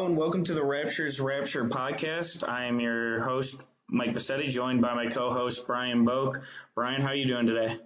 Hello 0.00 0.08
and 0.08 0.18
welcome 0.18 0.44
to 0.44 0.54
the 0.54 0.62
Raptors 0.62 1.22
Rapture 1.22 1.66
podcast. 1.66 2.48
I 2.48 2.64
am 2.64 2.80
your 2.80 3.20
host, 3.20 3.62
Mike 3.86 4.14
Bassetti, 4.14 4.48
joined 4.48 4.80
by 4.80 4.94
my 4.94 5.08
co-host, 5.08 5.66
Brian 5.66 6.06
Boak. 6.06 6.38
Brian, 6.74 7.02
how 7.02 7.08
are 7.08 7.14
you 7.14 7.26
doing 7.26 7.46
today? 7.46 7.76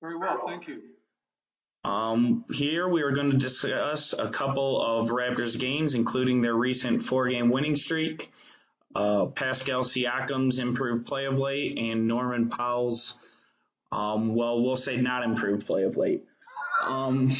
Very 0.00 0.16
well, 0.16 0.42
thank 0.48 0.66
you. 0.66 0.80
Um, 1.84 2.44
here 2.50 2.88
we 2.88 3.02
are 3.02 3.12
going 3.12 3.30
to 3.30 3.36
discuss 3.36 4.14
a 4.14 4.30
couple 4.30 4.82
of 4.82 5.10
Raptors 5.10 5.56
games, 5.56 5.94
including 5.94 6.40
their 6.40 6.56
recent 6.56 7.04
four-game 7.04 7.50
winning 7.50 7.76
streak, 7.76 8.32
uh, 8.96 9.26
Pascal 9.26 9.84
Siakam's 9.84 10.58
improved 10.58 11.06
play 11.06 11.26
of 11.26 11.38
late, 11.38 11.78
and 11.78 12.08
Norman 12.08 12.48
Powell's, 12.48 13.16
um, 13.92 14.34
well, 14.34 14.60
we'll 14.60 14.74
say 14.74 14.96
not 14.96 15.22
improved 15.22 15.68
play 15.68 15.84
of 15.84 15.96
late. 15.96 16.24
Um, 16.82 17.36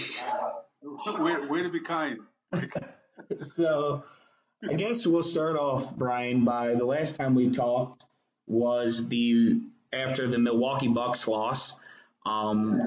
way, 1.19 1.35
way 1.49 1.65
to 1.65 1.69
be 1.69 1.81
kind. 1.81 2.21
so 3.43 4.05
I 4.69 4.75
guess 4.75 5.07
we'll 5.07 5.23
start 5.23 5.57
off, 5.57 5.95
Brian, 5.95 6.45
by 6.45 6.75
the 6.75 6.85
last 6.85 7.17
time 7.17 7.35
we 7.35 7.51
talked 7.51 8.05
was 8.47 9.09
the 9.09 9.61
after 9.93 10.29
the 10.29 10.39
Milwaukee 10.39 10.89
Bucks 10.89 11.27
loss. 11.29 11.79
Um, 12.25 12.81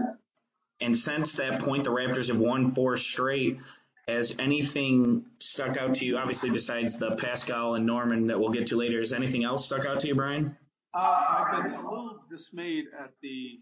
and 0.82 0.98
since 0.98 1.36
that 1.36 1.60
point, 1.60 1.84
the 1.84 1.92
Raptors 1.92 2.28
have 2.28 2.38
won 2.38 2.72
four 2.72 2.98
straight. 2.98 3.60
Has 4.08 4.38
anything 4.40 5.26
stuck 5.40 5.78
out 5.78 5.96
to 5.96 6.06
you, 6.06 6.18
obviously, 6.18 6.50
besides 6.50 7.00
the 7.00 7.16
Pascal 7.16 7.76
and 7.76 7.86
Norman 7.86 8.28
that 8.28 8.40
we'll 8.40 8.52
get 8.52 8.68
to 8.68 8.78
later? 8.78 9.00
Has 9.00 9.14
anything 9.14 9.44
else 9.44 9.66
stuck 9.66 9.86
out 9.86 10.02
to 10.02 10.08
you, 10.08 10.16
Brian? 10.16 10.56
Uh, 10.94 11.00
I've 11.00 11.64
been 11.64 11.74
a 11.74 11.82
little 11.82 12.22
dismayed 12.30 12.86
at 13.00 13.12
the 13.22 13.60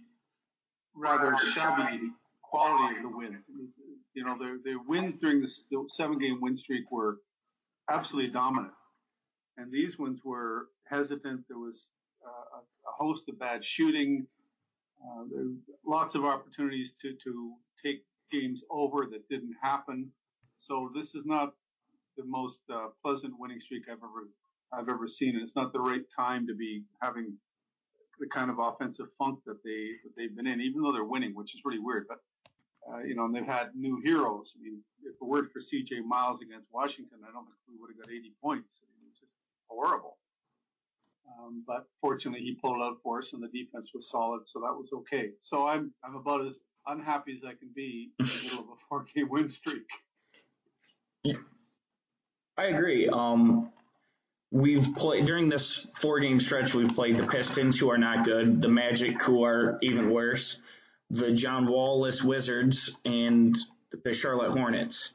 rather 0.96 1.36
shabby 1.54 2.12
quality 2.42 2.98
of 2.98 3.04
the 3.04 3.18
wins. 3.18 3.46
You 4.14 4.24
know, 4.26 4.38
their, 4.40 4.58
their 4.64 4.80
wins 4.88 5.20
during 5.20 5.42
this, 5.42 5.66
the 5.72 5.86
seven 5.90 6.20
game 6.20 6.40
win 6.42 6.56
streak 6.56 6.92
were 6.92 7.18
absolutely 7.90 8.32
dominant. 8.32 8.74
And 9.58 9.72
these 9.72 9.98
ones 9.98 10.22
were 10.24 10.68
hesitant. 10.86 11.46
There 11.48 11.58
was 11.58 11.90
uh, 12.26 12.60
a 12.60 12.92
host 13.04 13.30
of 13.30 13.40
bad 13.40 13.64
shooting. 13.64 14.26
Uh, 15.04 15.24
there 15.32 15.44
were 15.44 15.52
lots 15.86 16.16
of 16.16 16.26
opportunities 16.26 16.92
to, 17.02 17.14
to 17.24 17.54
take 17.84 18.04
games 18.32 18.62
over 18.72 19.08
that 19.12 19.28
didn't 19.30 19.56
happen. 19.62 20.10
So 20.60 20.92
this 20.96 21.14
is 21.14 21.26
not 21.26 21.54
the 22.18 22.24
most 22.26 22.60
uh, 22.72 22.88
pleasant 23.04 23.34
winning 23.38 23.60
streak 23.60 23.84
I've 23.90 23.98
ever 23.98 24.30
I've 24.72 24.90
ever 24.90 25.08
seen. 25.08 25.36
And 25.36 25.44
it's 25.44 25.56
not 25.56 25.72
the 25.72 25.80
right 25.80 26.04
time 26.18 26.48
to 26.48 26.56
be 26.56 26.84
having 27.02 27.38
the 28.20 28.28
kind 28.28 28.50
of 28.50 28.58
offensive 28.60 29.08
funk 29.18 29.40
that 29.46 29.64
they 29.64 29.98
that 30.04 30.16
they've 30.16 30.36
been 30.36 30.48
in, 30.48 30.62
even 30.62 30.82
though 30.82 30.92
they're 30.92 31.04
winning, 31.04 31.36
which 31.36 31.54
is 31.54 31.62
really 31.66 31.80
weird. 31.80 32.06
But 32.08 32.20
uh, 32.92 33.00
you 33.00 33.16
know, 33.16 33.26
and 33.26 33.36
they've 33.36 33.46
had 33.46 33.76
new 33.76 34.02
heroes. 34.04 34.54
I 34.58 34.64
mean, 34.64 34.80
if 35.04 35.14
it 35.14 35.26
weren't 35.26 35.52
for 35.52 35.62
C.J. 35.62 36.02
Miles 36.02 36.42
against 36.42 36.68
Washington, 36.72 37.20
I 37.28 37.32
don't 37.32 37.46
think 37.46 37.58
we 37.68 37.76
would 37.80 37.92
have 37.92 38.06
got 38.06 38.12
80 38.12 38.34
points. 38.42 38.82
I 38.82 38.88
mean, 38.98 39.10
it's 39.12 39.20
just 39.20 39.34
horrible. 39.68 40.18
Um, 41.40 41.64
but 41.66 41.86
fortunately, 42.02 42.42
he 42.42 42.56
pulled 42.56 42.82
out 42.82 42.98
for 43.04 43.20
us, 43.20 43.34
and 43.34 43.42
the 43.42 43.48
defense 43.48 43.92
was 43.94 44.10
solid, 44.10 44.42
so 44.46 44.60
that 44.60 44.74
was 44.74 44.92
okay. 44.94 45.32
So 45.40 45.68
I'm 45.68 45.94
I'm 46.04 46.16
about 46.16 46.46
as 46.46 46.60
unhappy 46.86 47.38
as 47.38 47.44
I 47.48 47.54
can 47.54 47.70
be 47.74 48.12
in 48.20 48.26
the 48.26 48.44
middle 48.44 48.60
of 48.60 48.66
a 48.66 48.76
four-game 48.90 49.30
win 49.30 49.50
streak. 49.50 49.88
Yeah, 51.24 51.36
I 52.58 52.66
agree. 52.66 53.08
Um, 53.08 53.72
we've 54.52 54.94
played 54.96 55.26
during 55.26 55.50
this 55.50 55.88
four-game 55.96 56.40
stretch. 56.42 56.74
We've 56.74 56.94
played 56.94 57.16
the 57.16 57.26
Pistons, 57.26 57.80
who 57.80 57.90
are 57.92 57.98
not 57.98 58.26
good, 58.26 58.62
the 58.62 58.68
Magic, 58.68 59.22
who 59.22 59.44
are 59.46 59.80
even 59.82 60.12
worse, 60.12 60.60
the 61.14 61.32
John 61.32 61.68
Wall-less 61.68 62.24
Wizards, 62.24 62.98
and 63.06 63.56
the 64.04 64.14
Charlotte 64.14 64.52
Hornets. 64.52 65.14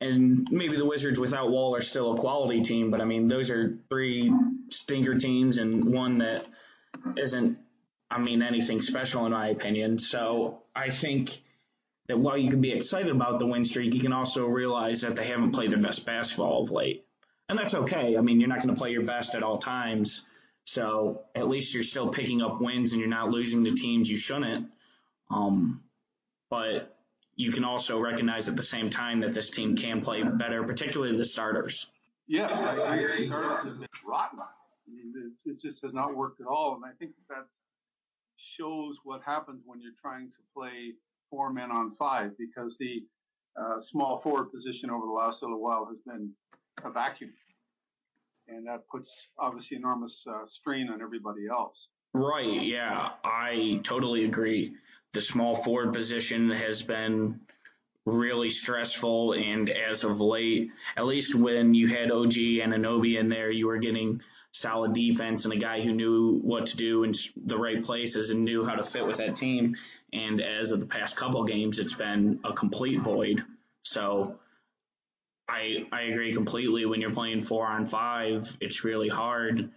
And 0.00 0.46
maybe 0.50 0.76
the 0.76 0.84
Wizards 0.84 1.18
without 1.18 1.50
Wall 1.50 1.74
are 1.74 1.82
still 1.82 2.12
a 2.12 2.18
quality 2.18 2.62
team, 2.62 2.90
but 2.90 3.00
I 3.00 3.04
mean 3.04 3.26
those 3.26 3.48
are 3.48 3.78
three 3.88 4.30
stinker 4.68 5.14
teams 5.14 5.56
and 5.56 5.84
one 5.84 6.18
that 6.18 6.46
isn't, 7.16 7.58
I 8.10 8.18
mean, 8.18 8.42
anything 8.42 8.82
special 8.82 9.24
in 9.24 9.32
my 9.32 9.48
opinion. 9.48 9.98
So 9.98 10.62
I 10.76 10.90
think 10.90 11.40
that 12.08 12.18
while 12.18 12.36
you 12.36 12.50
can 12.50 12.60
be 12.60 12.72
excited 12.72 13.10
about 13.10 13.38
the 13.38 13.46
win 13.46 13.64
streak, 13.64 13.94
you 13.94 14.00
can 14.00 14.12
also 14.12 14.46
realize 14.46 15.00
that 15.00 15.16
they 15.16 15.26
haven't 15.26 15.52
played 15.52 15.70
their 15.70 15.80
best 15.80 16.04
basketball 16.04 16.64
of 16.64 16.70
late. 16.70 17.06
And 17.48 17.58
that's 17.58 17.74
okay. 17.74 18.18
I 18.18 18.20
mean, 18.20 18.40
you're 18.40 18.48
not 18.48 18.62
going 18.62 18.74
to 18.74 18.78
play 18.78 18.90
your 18.90 19.04
best 19.04 19.34
at 19.34 19.42
all 19.42 19.58
times. 19.58 20.28
So 20.66 21.22
at 21.34 21.48
least 21.48 21.72
you're 21.72 21.82
still 21.82 22.08
picking 22.08 22.42
up 22.42 22.60
wins 22.60 22.92
and 22.92 23.00
you're 23.00 23.08
not 23.08 23.30
losing 23.30 23.64
to 23.64 23.74
teams 23.74 24.10
you 24.10 24.18
shouldn't. 24.18 24.68
Um, 25.30 25.82
but 26.50 26.96
you 27.36 27.50
can 27.50 27.64
also 27.64 27.98
recognize 27.98 28.48
at 28.48 28.56
the 28.56 28.62
same 28.62 28.90
time 28.90 29.20
that 29.20 29.32
this 29.32 29.50
team 29.50 29.76
can 29.76 30.00
play 30.00 30.22
better, 30.22 30.62
particularly 30.64 31.16
the 31.16 31.24
starters. 31.24 31.90
Yeah, 32.26 32.46
I 32.46 32.96
agree. 32.96 33.26
Starters 33.26 33.64
have 33.64 33.80
been 33.80 33.88
rotten. 34.06 34.38
I 34.40 34.90
mean, 34.90 35.32
it 35.44 35.60
just 35.60 35.82
has 35.82 35.92
not 35.92 36.14
worked 36.14 36.40
at 36.40 36.46
all. 36.46 36.74
And 36.76 36.84
I 36.84 36.94
think 36.98 37.12
that 37.28 37.46
shows 38.36 38.96
what 39.04 39.22
happens 39.24 39.62
when 39.66 39.80
you're 39.80 39.92
trying 40.00 40.28
to 40.28 40.36
play 40.54 40.92
four 41.30 41.52
men 41.52 41.70
on 41.70 41.96
five 41.98 42.32
because 42.38 42.76
the 42.78 43.02
uh, 43.60 43.80
small 43.80 44.20
forward 44.20 44.50
position 44.52 44.90
over 44.90 45.06
the 45.06 45.12
last 45.12 45.42
little 45.42 45.60
while 45.60 45.86
has 45.86 45.98
been 46.06 46.30
a 46.84 46.90
vacuum. 46.90 47.32
And 48.46 48.66
that 48.66 48.86
puts 48.88 49.10
obviously 49.38 49.78
enormous 49.78 50.24
uh, 50.28 50.46
strain 50.46 50.90
on 50.90 51.00
everybody 51.00 51.48
else. 51.50 51.88
Right. 52.12 52.62
Yeah, 52.62 53.08
I 53.24 53.80
totally 53.82 54.24
agree. 54.24 54.74
The 55.14 55.22
small 55.22 55.56
forward 55.56 55.94
position 55.94 56.50
has 56.50 56.82
been 56.82 57.40
really 58.04 58.50
stressful, 58.50 59.32
and 59.32 59.70
as 59.70 60.04
of 60.04 60.20
late, 60.20 60.70
at 60.96 61.06
least 61.06 61.34
when 61.34 61.72
you 61.72 61.88
had 61.88 62.10
OG 62.10 62.32
Anunoby 62.32 63.18
in 63.18 63.28
there, 63.28 63.50
you 63.50 63.66
were 63.66 63.78
getting 63.78 64.20
solid 64.50 64.92
defense 64.92 65.44
and 65.44 65.54
a 65.54 65.56
guy 65.56 65.80
who 65.80 65.92
knew 65.92 66.38
what 66.42 66.66
to 66.66 66.76
do 66.76 67.04
in 67.04 67.12
the 67.36 67.56
right 67.56 67.82
places 67.82 68.30
and 68.30 68.44
knew 68.44 68.64
how 68.64 68.74
to 68.74 68.84
fit 68.84 69.06
with 69.06 69.16
that 69.16 69.36
team. 69.36 69.76
And 70.12 70.40
as 70.40 70.70
of 70.70 70.80
the 70.80 70.86
past 70.86 71.16
couple 71.16 71.44
games, 71.44 71.78
it's 71.78 71.94
been 71.94 72.40
a 72.44 72.52
complete 72.52 73.00
void. 73.00 73.42
So 73.82 74.38
I 75.48 75.86
I 75.90 76.02
agree 76.02 76.32
completely. 76.32 76.86
When 76.86 77.00
you're 77.00 77.12
playing 77.12 77.40
four 77.40 77.66
on 77.66 77.86
five, 77.86 78.56
it's 78.60 78.84
really 78.84 79.08
hard. 79.08 79.70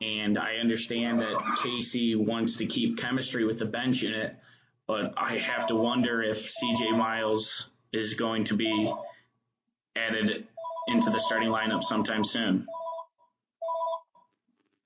And 0.00 0.38
I 0.38 0.56
understand 0.56 1.20
that 1.20 1.58
Casey 1.62 2.14
wants 2.14 2.56
to 2.58 2.66
keep 2.66 2.98
chemistry 2.98 3.44
with 3.44 3.58
the 3.58 3.66
bench 3.66 4.02
unit, 4.02 4.36
but 4.90 5.14
I 5.16 5.36
have 5.36 5.68
to 5.68 5.76
wonder 5.76 6.20
if 6.20 6.52
CJ 6.52 6.98
Miles 6.98 7.70
is 7.92 8.14
going 8.14 8.42
to 8.46 8.56
be 8.56 8.92
added 9.94 10.48
into 10.88 11.10
the 11.10 11.20
starting 11.20 11.48
lineup 11.48 11.84
sometime 11.84 12.24
soon. 12.24 12.66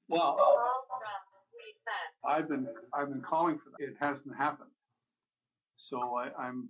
Well, 0.08 0.36
I've 2.28 2.50
been 2.50 2.68
I've 2.92 3.08
been 3.08 3.22
calling 3.22 3.56
for 3.56 3.70
that. 3.70 3.82
It 3.82 3.94
hasn't 3.98 4.36
happened. 4.36 4.68
So 5.76 5.98
I, 6.18 6.28
I'm 6.38 6.68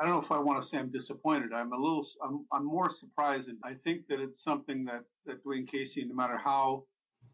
I 0.00 0.06
don't 0.06 0.14
know 0.14 0.22
if 0.22 0.30
I 0.30 0.38
want 0.38 0.62
to 0.62 0.68
say 0.68 0.78
I'm 0.78 0.92
disappointed. 0.92 1.52
I'm 1.52 1.72
a 1.72 1.76
little 1.76 2.06
I'm 2.22 2.46
I'm 2.52 2.64
more 2.64 2.90
surprised, 2.90 3.48
and 3.48 3.58
I 3.64 3.74
think 3.82 4.06
that 4.08 4.20
it's 4.20 4.40
something 4.44 4.84
that 4.84 5.02
that 5.26 5.44
Dwane 5.44 5.68
Casey, 5.68 6.04
no 6.04 6.14
matter 6.14 6.38
how 6.38 6.84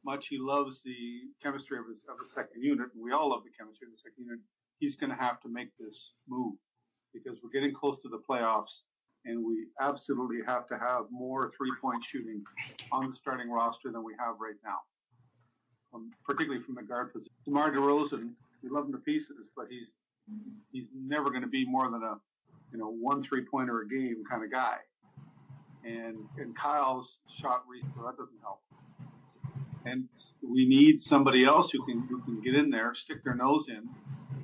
much 0.07 0.29
he 0.29 0.39
loves 0.39 0.83
the 0.83 0.97
chemistry 1.43 1.79
of 1.79 1.85
his 1.87 2.03
of 2.09 2.17
the 2.19 2.27
second 2.27 2.63
unit, 2.63 2.89
and 2.95 3.05
we 3.05 3.13
all 3.13 3.29
love 3.29 3.43
the 3.45 3.53
chemistry 3.59 3.89
of 3.89 3.93
the 3.93 3.99
second 3.99 4.25
unit, 4.25 4.41
he's 4.79 4.97
going 4.97 5.11
to 5.11 5.17
have 5.17 5.41
to 5.43 5.49
make 5.49 5.69
this 5.79 6.13
move 6.29 6.55
because 7.13 7.39
we're 7.43 7.51
getting 7.51 7.75
close 7.75 8.03
to 8.03 8.09
the 8.09 8.21
playoffs, 8.29 8.83
and 9.25 9.45
we 9.45 9.67
absolutely 9.81 10.39
have 10.47 10.67
to 10.67 10.79
have 10.79 11.05
more 11.11 11.51
three-point 11.57 12.05
shooting 12.05 12.43
on 12.93 13.11
the 13.11 13.17
starting 13.17 13.51
roster 13.51 13.91
than 13.91 14.05
we 14.05 14.13
have 14.19 14.37
right 14.41 14.57
now, 14.65 14.79
um, 15.95 16.11
particularly 16.25 16.63
from 16.63 16.75
the 16.75 16.83
guard 16.83 17.13
position. 17.13 17.33
DeMar 17.45 17.73
DeRozan, 17.73 18.33
we 18.63 18.69
love 18.71 18.87
him 18.87 18.93
to 18.93 18.99
pieces, 18.99 19.49
but 19.57 19.67
he's 19.71 19.93
he's 20.73 20.87
never 20.95 21.31
going 21.31 21.43
to 21.43 21.49
be 21.49 21.65
more 21.65 21.89
than 21.91 22.03
a 22.03 22.17
you 22.73 22.79
know 22.79 22.91
one 22.91 23.23
three-pointer 23.23 23.83
a 23.83 23.89
game 23.89 24.23
kind 24.29 24.45
of 24.45 24.51
guy. 24.51 24.77
And 25.85 26.17
and 26.39 26.57
Kyle's 26.57 27.21
shot 27.41 27.63
recently 27.69 28.03
that 28.05 28.17
doesn't 28.17 28.41
help. 28.43 28.61
And 29.85 30.09
we 30.43 30.67
need 30.67 31.01
somebody 31.01 31.45
else 31.45 31.71
who 31.71 31.85
can 31.87 32.07
who 32.09 32.21
can 32.23 32.41
get 32.41 32.55
in 32.57 32.71
there, 32.71 32.95
stick 32.95 33.23
their 33.23 33.37
nose 33.37 33.69
in, 33.69 33.89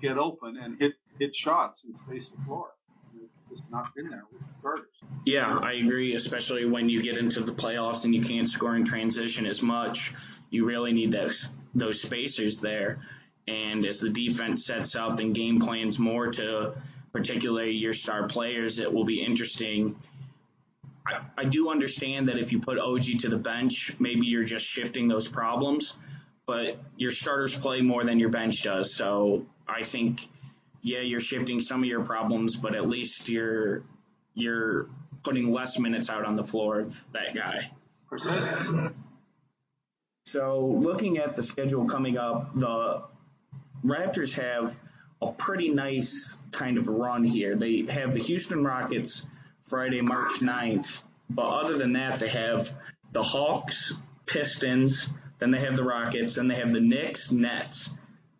get 0.02 0.19
open, 0.19 0.58
and 0.58 0.78
hit 0.78 0.94
hit 1.19 1.34
shots 1.34 1.84
and 1.84 1.96
space 1.96 2.28
the 2.28 2.44
floor 2.44 2.72
just 3.52 3.70
not 3.70 3.94
been 3.94 4.08
there 4.08 4.25
with 4.32 4.40
the 4.46 4.54
starters. 4.54 4.88
Yeah, 5.25 5.58
I 5.58 5.75
agree, 5.75 6.14
especially 6.14 6.64
when 6.64 6.88
you 6.88 7.02
get 7.02 7.19
into 7.19 7.40
the 7.40 7.52
playoffs 7.52 8.04
and 8.04 8.14
you 8.14 8.22
can't 8.22 8.49
score 8.49 8.76
in 8.76 8.84
transition 8.84 9.46
as 9.46 9.62
much. 9.62 10.12
You 10.50 10.64
really 10.64 10.93
need 10.93 11.12
those 11.12 11.52
those 11.75 12.00
spacers 12.00 12.60
there. 12.60 13.00
And 13.49 13.84
as 13.87 14.00
the 14.00 14.10
defense 14.10 14.64
sets 14.66 14.94
up 14.94 15.19
and 15.19 15.34
game 15.34 15.60
plans 15.60 15.99
more 15.99 16.28
to 16.32 16.75
particularly 17.12 17.72
your 17.72 17.94
star 17.94 18.28
players, 18.28 18.78
it 18.78 18.93
will 18.93 19.04
be 19.04 19.22
interesting. 19.22 19.96
I, 21.06 21.20
I 21.37 21.44
do 21.44 21.70
understand 21.70 22.28
that 22.28 22.38
if 22.38 22.52
you 22.52 22.60
put 22.60 22.78
OG 22.78 23.20
to 23.20 23.28
the 23.28 23.38
bench, 23.38 23.96
maybe 23.99 24.26
you're 24.26 24.44
just 24.44 24.64
shifting 24.64 25.08
those 25.08 25.26
problems, 25.26 25.99
but 26.46 26.78
your 26.96 27.10
starters 27.10 27.56
play 27.56 27.81
more 27.81 28.04
than 28.04 28.20
your 28.20 28.28
bench 28.28 28.62
does. 28.62 28.94
So 28.94 29.46
I 29.73 29.83
think– 29.83 30.29
yeah, 30.83 31.01
you're 31.01 31.21
shifting 31.21 31.61
some 31.61 31.83
of 31.83 31.89
your 31.89 32.05
problems, 32.05 32.57
but 32.57 32.75
at 32.75 32.89
least 32.89 33.29
you're 33.29 33.85
you're 34.35 34.89
putting 35.23 35.53
less 35.53 35.79
minutes 35.79 36.11
out 36.11 36.25
on 36.25 36.35
the 36.35 36.45
floor 36.45 36.81
of 36.81 37.05
that 37.13 37.35
guy. 37.35 37.71
So 40.27 40.79
looking 40.81 41.19
at 41.19 41.37
the 41.37 41.43
schedule 41.43 41.87
coming 41.87 42.19
up, 42.19 42.59
the 42.59 43.03
Raptors 43.85 44.35
have 44.35 44.77
a 45.21 45.31
pretty 45.31 45.69
nice 45.69 46.43
kind 46.51 46.79
of 46.79 46.89
run 46.89 47.23
here. 47.23 47.55
They 47.55 47.83
have 47.83 48.13
the 48.13 48.21
Houston 48.21 48.65
Rockets 48.65 49.27
Friday, 49.67 50.01
March 50.01 50.41
9th, 50.41 51.03
but 51.31 51.47
other 51.47 51.79
than 51.79 51.93
that, 51.93 52.19
they 52.19 52.29
have 52.29 52.71
the 53.13 53.23
Hawks, 53.23 53.95
Pistons, 54.27 55.09
then 55.39 55.51
they 55.53 55.61
have 55.61 55.77
the 55.77 55.85
Rockets, 55.85 56.35
then 56.37 56.49
they 56.49 56.57
have 56.57 56.73
the 56.73 56.81
Knicks, 56.81 57.31
Nets, 57.31 57.91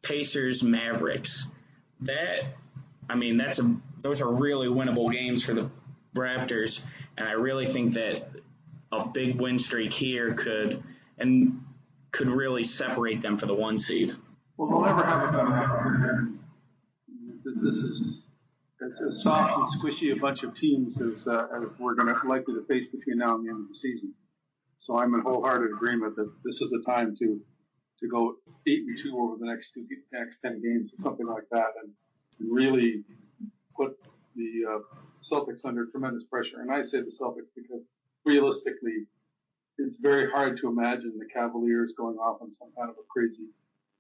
Pacers, 0.03 0.63
Mavericks 0.63 1.47
that 2.03 2.45
I 3.09 3.15
mean 3.15 3.37
that's 3.37 3.59
a 3.59 3.77
those 4.03 4.21
are 4.21 4.33
really 4.33 4.67
winnable 4.67 5.13
games 5.13 5.43
for 5.45 5.55
the 5.55 5.71
Raptors, 6.15 6.83
and 7.17 7.27
I 7.27 7.33
really 7.33 7.67
think 7.67 7.95
that 7.95 8.29
a 8.91 9.07
big 9.07 9.41
win 9.41 9.59
streak 9.59 9.93
here 9.93 10.35
could 10.35 10.83
and 11.19 11.65
could 12.11 12.29
really 12.29 12.65
separate 12.65 13.23
them 13.23 13.39
for 13.39 13.47
the 13.47 13.55
one 13.55 13.79
seed. 13.79 14.15
Well, 14.57 14.69
they'll 14.69 14.83
never 14.83 15.05
have 15.05 15.29
a 15.29 15.33
better 15.33 15.49
record. 15.49 16.39
This 17.45 17.77
is 17.77 18.23
as 19.07 19.23
soft 19.23 19.55
and 19.57 19.81
squishy 19.81 20.15
a 20.15 20.21
bunch 20.21 20.43
of 20.43 20.55
teams 20.55 21.01
as 21.01 21.27
uh, 21.27 21.47
as 21.63 21.71
we're 21.79 21.95
going 21.95 22.09
to 22.15 22.29
likely 22.29 22.55
to 22.55 22.65
face 22.67 22.87
between 22.87 23.19
now 23.19 23.37
and 23.37 23.47
the 23.47 23.51
end 23.51 23.63
of 23.63 23.69
the 23.69 23.75
season. 23.75 24.13
So 24.77 24.99
I'm 24.99 25.15
in 25.15 25.21
wholehearted 25.21 25.71
agreement 25.73 26.17
that 26.17 26.31
this 26.45 26.61
is 26.61 26.73
a 26.73 26.83
time 26.91 27.17
to 27.21 27.41
to 28.03 28.09
go 28.09 28.35
eight 28.67 28.83
and 28.87 28.99
two 29.03 29.19
over 29.19 29.37
the 29.39 29.47
next 29.47 29.73
two 29.73 29.87
next 30.13 30.39
ten 30.43 30.61
games 30.61 30.93
or 30.93 31.03
something 31.03 31.27
like 31.27 31.49
that, 31.51 31.73
and 31.83 31.91
really 32.39 33.05
put 33.77 33.99
the 34.37 34.51
uh, 34.69 34.79
Celtics 35.23 35.65
under 35.65 35.87
tremendous 35.87 36.25
pressure. 36.25 36.61
And 36.61 36.71
I 36.71 36.83
say 36.83 37.01
the 37.01 37.17
Celtics 37.19 37.51
because 37.57 37.83
realistically, 38.25 39.07
it's 39.79 39.97
very 39.97 40.31
hard 40.31 40.59
to 40.59 40.69
imagine 40.69 41.15
the 41.19 41.27
Cavaliers 41.33 41.95
going 41.97 42.17
off 42.17 42.43
on 42.43 42.53
some 42.53 42.69
kind 42.77 42.91
of 42.91 42.97
a 42.97 43.07
crazy 43.09 43.49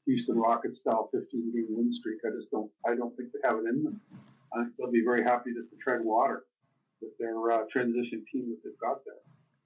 Houston 0.06 0.36
Rockets 0.36 0.80
style 0.80 1.08
15 1.12 1.52
game 1.52 1.66
win 1.70 1.92
streak. 1.92 2.18
I 2.26 2.30
just 2.36 2.50
don't 2.50 2.70
I 2.86 2.94
don't 2.94 3.16
think 3.16 3.30
they 3.32 3.48
have 3.48 3.58
it 3.58 3.68
in 3.68 3.84
them. 3.84 4.00
I 4.52 4.64
think 4.64 4.76
they'll 4.76 4.90
be 4.90 5.04
very 5.04 5.22
happy 5.22 5.54
just 5.54 5.70
to 5.70 5.76
tread 5.76 6.00
water 6.04 6.44
with 7.00 7.16
their 7.18 7.50
uh, 7.50 7.64
transition 7.70 8.24
team 8.30 8.50
that 8.50 8.58
they've 8.62 8.78
got 8.80 9.04
there. 9.04 9.22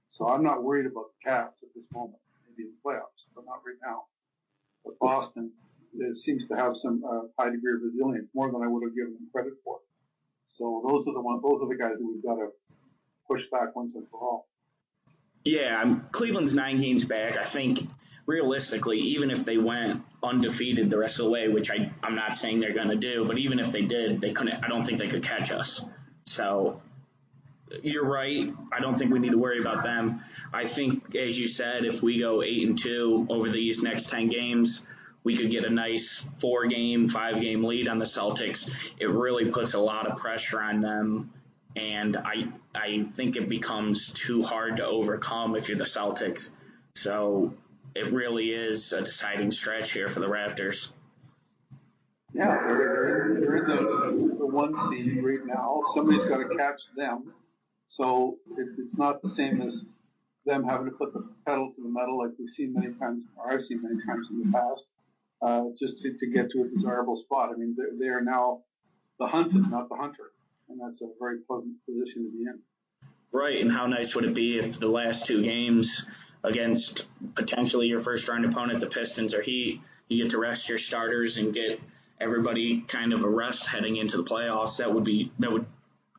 So 0.09 0.29
I'm 0.29 0.43
not 0.43 0.63
worried 0.63 0.87
about 0.87 1.07
the 1.13 1.31
Cavs 1.31 1.61
at 1.63 1.75
this 1.75 1.85
moment. 1.93 2.21
Maybe 2.49 2.69
in 2.69 2.73
the 2.73 2.81
playoffs, 2.85 3.27
but 3.35 3.45
not 3.45 3.61
right 3.67 3.77
now. 3.83 4.05
Boston 5.01 5.53
seems 6.15 6.47
to 6.49 6.57
have 6.57 6.77
some 6.77 7.03
uh, 7.05 7.23
high 7.39 7.51
degree 7.51 7.75
of 7.75 7.81
resilience, 7.83 8.29
more 8.35 8.51
than 8.51 8.63
I 8.63 8.69
would 8.69 8.83
have 8.83 8.95
given 8.95 9.15
them 9.15 9.29
credit 9.33 9.55
for. 9.65 9.79
So 10.47 10.83
those 10.89 11.09
are 11.09 11.15
the 11.15 11.21
one, 11.21 11.41
those 11.43 11.61
are 11.63 11.69
the 11.69 11.77
guys 11.77 11.99
that 11.99 12.05
we've 12.05 12.23
got 12.23 12.37
to 12.37 12.49
push 13.29 13.45
back 13.51 13.75
once 13.75 13.95
and 13.95 14.07
for 14.11 14.21
all. 14.21 14.49
Yeah, 15.45 15.77
I'm, 15.77 16.07
Cleveland's 16.13 16.55
nine 16.55 16.81
games 16.81 17.05
back. 17.05 17.37
I 17.37 17.45
think 17.45 17.81
realistically, 18.27 18.99
even 18.99 19.31
if 19.31 19.45
they 19.45 19.59
went 19.59 20.03
undefeated 20.23 20.91
the 20.91 20.99
rest 20.99 21.19
of 21.19 21.27
the 21.27 21.31
way, 21.31 21.49
which 21.49 21.71
I, 21.71 21.93
I'm 22.03 22.17
not 22.17 22.37
saying 22.37 22.61
they're 22.61 22.75
going 22.75 22.89
to 22.89 22.97
do, 22.97 23.25
but 23.27 23.39
even 23.39 23.61
if 23.61 23.73
they 23.73 23.83
did, 23.83 24.21
they 24.21 24.33
couldn't. 24.33 24.65
I 24.65 24.69
don't 24.69 24.85
think 24.85 24.99
they 24.99 25.09
could 25.09 25.23
catch 25.23 25.51
us. 25.51 25.85
So 26.27 26.83
you're 27.83 28.07
right. 28.07 28.53
I 28.73 28.81
don't 28.81 28.99
think 28.99 29.13
we 29.13 29.19
need 29.19 29.33
to 29.33 29.39
worry 29.39 29.61
about 29.61 29.83
them. 29.83 30.23
I 30.53 30.67
think, 30.67 31.15
as 31.17 31.39
you 31.39 31.49
said, 31.49 31.85
if 31.85 32.03
we 32.03 32.19
go 32.19 32.43
eight 32.43 32.67
and 32.67 32.79
two 32.79 33.27
over 33.29 33.51
these 33.51 33.83
next 33.83 34.11
ten 34.11 34.29
games, 34.29 34.87
we 35.25 35.37
could 35.37 35.51
get 35.51 35.65
a 35.65 35.71
nice 35.71 36.25
four 36.39 36.67
game, 36.67 37.09
five 37.09 37.41
game 37.41 37.65
lead 37.65 37.89
on 37.89 37.99
the 37.99 38.05
Celtics. 38.05 38.71
It 38.99 39.11
really 39.11 39.51
puts 39.51 39.75
a 39.75 39.81
lot 39.81 40.07
of 40.07 40.19
pressure 40.19 40.61
on 40.63 40.81
them. 40.81 41.33
And 41.75 42.17
I, 42.17 42.47
I 42.75 43.03
think 43.03 43.37
it 43.37 43.49
becomes 43.49 44.13
too 44.13 44.43
hard 44.43 44.79
to 44.79 44.87
overcome 44.87 45.57
if 45.57 45.69
you're 45.69 45.77
the 45.77 45.85
Celtics. 45.85 46.53
So 46.95 47.55
it 47.95 48.13
really 48.13 48.51
is 48.51 48.93
a 48.93 49.03
deciding 49.03 49.51
stretch 49.51 49.93
here 49.93 50.09
for 50.09 50.21
the 50.21 50.29
Raptors. 50.29 50.91
Yeah, 52.33 52.57
they're, 52.67 53.37
they're 53.41 53.57
in 53.57 54.29
the, 54.29 54.37
the 54.39 54.47
one 54.47 54.75
seed 54.89 55.23
right 55.23 55.45
now. 55.45 55.83
Somebody's 55.95 56.25
got 56.25 56.39
to 56.39 56.57
catch 56.57 56.81
them. 56.97 57.35
So 57.89 58.39
it, 58.57 58.69
it's 58.79 58.99
not 58.99 59.23
the 59.23 59.31
same 59.31 59.63
as 59.63 59.85
them 60.45 60.65
having 60.65 60.87
to 60.87 60.93
put 60.93 61.13
the 61.13 61.29
pedal 61.45 61.73
to 61.75 61.83
the 61.83 61.89
metal 61.89 62.19
like 62.19 62.31
we've 62.39 62.49
seen 62.49 62.73
many 62.75 62.93
times, 62.95 63.25
or 63.37 63.53
I've 63.53 63.65
seen 63.65 63.83
many 63.83 63.97
times 64.05 64.29
in 64.31 64.39
the 64.39 64.53
past 64.53 64.87
uh, 65.43 65.65
just 65.79 65.99
to, 65.99 66.17
to 66.19 66.27
get 66.27 66.51
to 66.53 66.63
a 66.63 66.69
desirable 66.69 67.17
spot. 67.17 67.51
I 67.51 67.59
mean, 67.59 67.77
they 67.99 68.09
are 68.09 68.21
now 68.21 68.63
the 69.19 69.27
hunted, 69.27 69.71
not 69.71 69.89
the 69.89 69.97
hunter, 69.97 70.33
and 70.69 70.81
that's 70.81 71.01
a 71.03 71.09
very 71.19 71.39
pleasant 71.47 71.75
position 71.85 72.25
to 72.25 72.31
be 72.31 72.45
in. 72.45 72.59
Right, 73.33 73.61
and 73.61 73.71
how 73.71 73.87
nice 73.87 74.15
would 74.15 74.25
it 74.25 74.35
be 74.35 74.59
if 74.59 74.79
the 74.79 74.89
last 74.89 75.27
two 75.27 75.43
games 75.43 76.07
against 76.45 77.07
potentially 77.35 77.89
your 77.89 78.01
first 78.01 78.29
round 78.29 78.45
opponent, 78.45 78.81
the 78.81 78.87
Pistons 78.87 79.35
or 79.35 79.43
Heat, 79.43 79.81
you 80.09 80.23
get 80.23 80.31
to 80.31 80.39
rest 80.39 80.69
your 80.69 80.79
starters 80.79 81.39
and 81.39 81.53
get 81.53 81.81
everybody 82.21 82.83
kind 82.83 83.13
of 83.13 83.25
a 83.25 83.29
rest 83.29 83.67
heading 83.67 83.97
into 83.97 84.17
the 84.17 84.25
playoffs. 84.25 84.79
That 84.79 84.95
would 84.95 85.05
be 85.05 85.33
that 85.41 85.53
would 85.53 85.67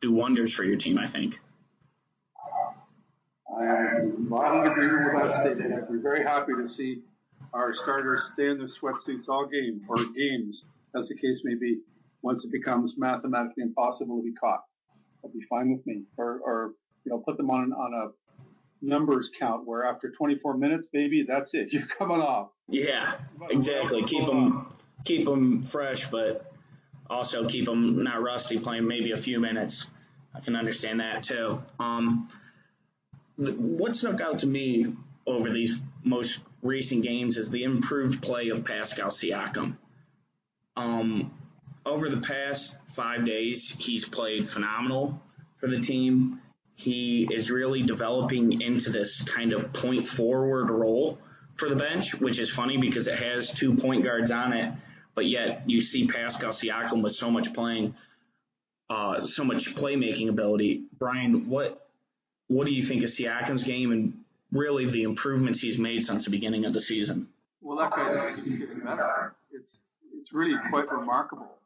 do 0.00 0.12
wonders 0.12 0.52
for 0.52 0.64
your 0.64 0.76
team, 0.76 0.98
I 0.98 1.06
think. 1.06 1.40
I'm 3.56 4.28
not 4.28 4.66
in 4.66 4.72
agreement 4.72 5.14
with 5.14 5.30
that 5.30 5.42
statement. 5.42 5.74
I'd 5.74 5.92
be 5.92 5.98
very 5.98 6.22
happy 6.22 6.52
to 6.54 6.68
see 6.68 7.02
our 7.52 7.72
starters 7.74 8.28
stay 8.32 8.48
in 8.48 8.58
their 8.58 8.66
sweatsuits 8.66 9.28
all 9.28 9.46
game 9.46 9.82
or 9.88 9.96
games, 9.96 10.64
as 10.94 11.08
the 11.08 11.14
case 11.14 11.42
may 11.44 11.54
be, 11.54 11.78
once 12.22 12.44
it 12.44 12.52
becomes 12.52 12.96
mathematically 12.98 13.62
impossible 13.62 14.18
to 14.18 14.22
be 14.22 14.34
caught. 14.34 14.64
That'll 15.22 15.36
be 15.36 15.44
fine 15.48 15.72
with 15.72 15.86
me. 15.86 16.02
Or, 16.16 16.40
or 16.44 16.72
you 17.04 17.12
know, 17.12 17.18
put 17.18 17.36
them 17.36 17.50
on 17.50 17.72
on 17.72 17.94
a 17.94 18.12
numbers 18.82 19.30
count 19.38 19.66
where 19.66 19.84
after 19.84 20.10
24 20.10 20.56
minutes, 20.56 20.88
baby, 20.92 21.24
that's 21.26 21.54
it. 21.54 21.72
You're 21.72 21.86
coming 21.86 22.20
off. 22.20 22.50
Yeah, 22.68 23.14
exactly. 23.50 24.04
Keep 24.04 24.26
them 24.26 24.66
keep 25.04 25.24
them 25.24 25.62
fresh, 25.62 26.10
but 26.10 26.52
also 27.08 27.48
keep 27.48 27.64
them 27.64 28.02
not 28.04 28.22
rusty. 28.22 28.58
Playing 28.58 28.86
maybe 28.86 29.12
a 29.12 29.16
few 29.16 29.40
minutes. 29.40 29.90
I 30.34 30.40
can 30.40 30.54
understand 30.54 31.00
that 31.00 31.22
too. 31.22 31.60
Um, 31.80 32.28
what 33.38 33.94
stuck 33.94 34.20
out 34.20 34.40
to 34.40 34.46
me 34.46 34.94
over 35.26 35.50
these 35.50 35.80
most 36.02 36.40
recent 36.62 37.02
games 37.02 37.36
is 37.36 37.50
the 37.50 37.62
improved 37.62 38.20
play 38.22 38.48
of 38.48 38.64
Pascal 38.64 39.10
Siakam. 39.10 39.76
Um, 40.76 41.32
over 41.86 42.08
the 42.08 42.20
past 42.20 42.76
five 42.94 43.24
days, 43.24 43.74
he's 43.78 44.04
played 44.04 44.48
phenomenal 44.48 45.22
for 45.60 45.68
the 45.68 45.80
team. 45.80 46.40
He 46.74 47.26
is 47.30 47.50
really 47.50 47.82
developing 47.82 48.60
into 48.60 48.90
this 48.90 49.22
kind 49.22 49.52
of 49.52 49.72
point 49.72 50.08
forward 50.08 50.70
role 50.70 51.18
for 51.56 51.68
the 51.68 51.76
bench, 51.76 52.14
which 52.14 52.38
is 52.38 52.50
funny 52.50 52.76
because 52.76 53.08
it 53.08 53.18
has 53.18 53.52
two 53.52 53.74
point 53.74 54.04
guards 54.04 54.30
on 54.30 54.52
it, 54.52 54.72
but 55.14 55.26
yet 55.26 55.64
you 55.66 55.80
see 55.80 56.06
Pascal 56.06 56.50
Siakam 56.50 57.02
with 57.02 57.12
so 57.12 57.30
much 57.30 57.52
playing, 57.52 57.94
uh, 58.90 59.20
so 59.20 59.44
much 59.44 59.74
playmaking 59.74 60.28
ability. 60.28 60.84
Brian, 60.98 61.48
what 61.48 61.87
what 62.48 62.66
do 62.66 62.72
you 62.72 62.82
think 62.82 63.02
of 63.02 63.10
Siakam's 63.10 63.64
game, 63.64 63.92
and 63.92 64.24
really 64.52 64.86
the 64.90 65.02
improvements 65.02 65.60
he's 65.60 65.78
made 65.78 66.04
since 66.04 66.24
the 66.24 66.30
beginning 66.30 66.64
of 66.64 66.72
the 66.72 66.80
season. 66.80 67.28
Well, 67.62 67.78
that 67.78 67.90
guy 67.90 68.34
keeps 68.34 68.48
getting 68.48 68.80
better. 68.80 69.34
It's 69.50 69.78
it's 70.18 70.32
really 70.32 70.56
quite 70.70 70.90
remarkable 70.90 71.58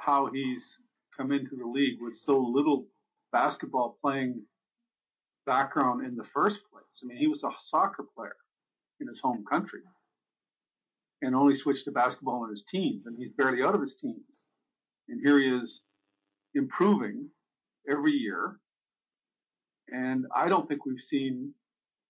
how 0.00 0.26
he's 0.26 0.78
come 1.16 1.32
into 1.32 1.56
the 1.56 1.66
league 1.66 1.98
with 2.00 2.14
so 2.14 2.38
little 2.38 2.86
basketball 3.32 3.98
playing 4.00 4.42
background 5.46 6.06
in 6.06 6.16
the 6.16 6.24
first 6.24 6.60
place. 6.70 6.84
I 7.02 7.06
mean, 7.06 7.18
he 7.18 7.26
was 7.26 7.42
a 7.42 7.50
soccer 7.58 8.04
player 8.14 8.36
in 9.00 9.08
his 9.08 9.20
home 9.20 9.44
country 9.50 9.80
and 11.22 11.34
only 11.34 11.54
switched 11.54 11.84
to 11.84 11.90
basketball 11.90 12.44
in 12.44 12.50
his 12.50 12.64
teens, 12.64 13.06
and 13.06 13.16
he's 13.18 13.30
barely 13.30 13.62
out 13.62 13.74
of 13.74 13.80
his 13.80 13.96
teens. 13.96 14.42
And 15.08 15.20
here 15.24 15.38
he 15.38 15.48
is 15.48 15.82
improving 16.54 17.28
every 17.90 18.12
year. 18.12 18.60
And 19.92 20.26
I 20.34 20.48
don't 20.48 20.66
think 20.68 20.84
we've 20.84 21.00
seen 21.00 21.52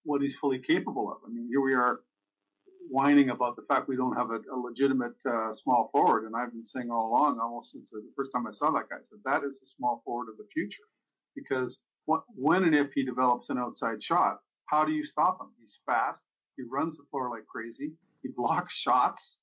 what 0.05 0.23
he's 0.23 0.37
fully 0.37 0.59
capable 0.59 1.11
of. 1.11 1.19
I 1.27 1.31
mean, 1.31 1.49
here 1.49 1.61
we 1.61 1.75
are 1.75 2.01
whining 2.91 3.31
about 3.31 3.57
the 3.57 3.63
fact 3.63 3.89
we 3.89 3.97
don't 3.97 4.17
have 4.17 4.31
a, 4.31 4.41
a 4.53 4.57
legitimate 4.57 5.15
uh, 5.29 5.55
small 5.55 5.91
forward, 5.93 6.25
and 6.25 6.35
I've 6.35 6.53
been 6.53 6.65
saying 6.65 6.91
all 6.91 7.09
along, 7.09 7.39
almost 7.39 7.73
since 7.73 7.91
the 7.91 8.03
first 8.17 8.31
time 8.35 8.47
I 8.47 8.53
saw 8.53 8.71
that 8.71 8.89
guy, 8.89 8.97
I 8.97 9.05
said 9.11 9.19
that 9.25 9.47
is 9.47 9.61
the 9.61 9.67
small 9.67 10.03
forward 10.05 10.29
of 10.31 10.39
the 10.39 10.47
future. 10.53 10.85
Because 11.37 11.79
what, 12.07 12.23
when 12.35 12.65
and 12.65 12.75
if 12.75 12.93
he 12.95 13.05
develops 13.05 13.51
an 13.51 13.59
outside 13.59 14.03
shot, 14.03 14.39
how 14.67 14.85
do 14.85 14.93
you 14.93 15.05
stop 15.05 15.41
him? 15.41 15.49
He's 15.61 15.79
fast. 15.87 16.23
He 16.57 16.65
runs 16.71 16.97
the 16.97 17.05
floor 17.11 17.31
like 17.31 17.47
crazy. 17.47 17.93
He 18.23 18.31
blocks 18.35 18.75
shots. 18.75 19.37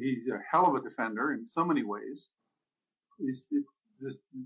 He's 0.00 0.28
a 0.28 0.38
hell 0.50 0.66
of 0.68 0.76
a 0.76 0.88
defender 0.88 1.32
in 1.32 1.46
so 1.46 1.64
many 1.64 1.82
ways. 1.82 2.30
He's, 3.18 3.46
it, 3.50 3.64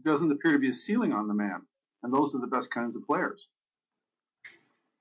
doesn't 0.05 0.33
appear 0.33 0.53
to 0.53 0.59
be 0.59 0.71
a 0.71 0.75
ceiling 0.75 1.13
on 1.13 1.29
the 1.29 1.35
man, 1.35 1.63
and 2.07 2.15
those 2.15 2.35
are 2.37 2.39
the 2.39 2.47
best 2.47 2.71
kinds 2.71 2.95
of 2.95 3.05
players. 3.05 3.49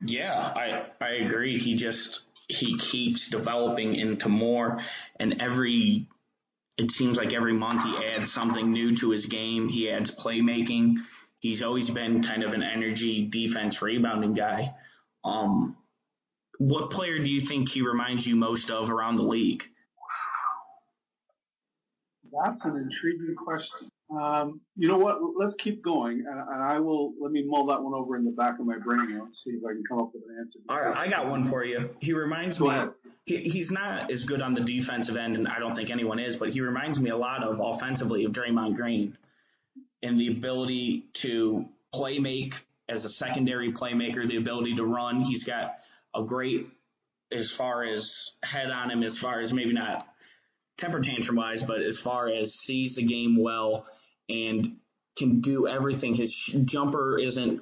Yeah, 0.03 0.33
I 0.33 0.87
I 0.99 1.09
agree. 1.23 1.59
He 1.59 1.75
just 1.75 2.23
he 2.47 2.77
keeps 2.77 3.29
developing 3.29 3.95
into 3.95 4.27
more, 4.27 4.81
and 5.19 5.41
every 5.41 6.07
it 6.77 6.91
seems 6.91 7.17
like 7.17 7.33
every 7.33 7.53
month 7.53 7.83
he 7.83 7.95
adds 8.05 8.33
something 8.33 8.71
new 8.71 8.95
to 8.97 9.11
his 9.11 9.27
game. 9.27 9.69
He 9.69 9.89
adds 9.89 10.11
playmaking. 10.11 10.97
He's 11.39 11.61
always 11.61 11.89
been 11.91 12.23
kind 12.23 12.43
of 12.43 12.53
an 12.53 12.63
energy 12.63 13.27
defense 13.27 13.81
rebounding 13.81 14.33
guy. 14.33 14.73
Um, 15.23 15.77
what 16.57 16.89
player 16.89 17.19
do 17.19 17.29
you 17.29 17.39
think 17.39 17.69
he 17.69 17.83
reminds 17.83 18.25
you 18.25 18.35
most 18.35 18.71
of 18.71 18.89
around 18.89 19.17
the 19.17 19.23
league? 19.23 19.63
That's 22.31 22.65
an 22.65 22.75
intriguing 22.75 23.35
question. 23.35 23.89
Um, 24.09 24.61
you 24.75 24.87
know 24.87 24.99
what? 24.99 25.17
Let's 25.35 25.55
keep 25.55 25.83
going, 25.83 26.25
and, 26.29 26.39
and, 26.39 26.63
I 26.63 26.79
will 26.79 27.13
let 27.19 27.31
me 27.31 27.43
mull 27.43 27.65
that 27.67 27.81
one 27.81 27.95
over 27.95 28.15
in 28.15 28.23
the 28.23 28.31
back 28.31 28.59
of 28.59 28.65
my 28.67 28.77
brain 28.77 28.99
and 28.99 29.33
see 29.33 29.49
if 29.49 29.63
I 29.65 29.73
can 29.73 29.83
come 29.89 29.99
up 29.99 30.11
with 30.13 30.23
an 30.29 30.37
answer. 30.39 30.59
All 30.69 30.79
right, 30.79 30.95
I 30.95 31.07
got 31.07 31.27
one 31.27 31.43
for 31.43 31.65
you. 31.65 31.89
He 31.99 32.13
reminds 32.13 32.59
Go 32.59 32.69
me. 32.69 32.91
He, 33.25 33.49
he's 33.49 33.71
not 33.71 34.11
as 34.11 34.23
good 34.23 34.43
on 34.43 34.53
the 34.53 34.61
defensive 34.61 35.17
end, 35.17 35.37
and 35.37 35.47
I 35.47 35.57
don't 35.57 35.75
think 35.75 35.89
anyone 35.89 36.19
is, 36.19 36.35
but 36.35 36.53
he 36.53 36.61
reminds 36.61 36.99
me 36.99 37.09
a 37.09 37.17
lot 37.17 37.43
of 37.43 37.59
offensively 37.59 38.25
of 38.25 38.31
Draymond 38.31 38.75
Green, 38.75 39.17
in 40.03 40.17
the 40.17 40.27
ability 40.27 41.05
to 41.13 41.65
play 41.91 42.19
make 42.19 42.53
as 42.87 43.05
a 43.05 43.09
secondary 43.09 43.73
playmaker, 43.73 44.27
the 44.27 44.37
ability 44.37 44.75
to 44.75 44.85
run. 44.85 45.21
He's 45.21 45.45
got 45.45 45.77
a 46.13 46.21
great 46.21 46.67
as 47.31 47.49
far 47.49 47.83
as 47.83 48.37
head 48.43 48.69
on 48.69 48.91
him, 48.91 49.01
as 49.01 49.17
far 49.17 49.41
as 49.41 49.51
maybe 49.51 49.73
not 49.73 50.07
temper 50.77 50.99
tantrum 50.99 51.37
wise, 51.37 51.63
but 51.63 51.81
as 51.81 51.97
far 51.97 52.27
as 52.27 52.53
sees 52.53 52.95
the 52.95 53.03
game 53.03 53.37
well 53.37 53.87
and 54.29 54.77
can 55.17 55.41
do 55.41 55.67
everything. 55.67 56.13
His 56.13 56.33
jumper 56.65 57.17
isn't 57.17 57.61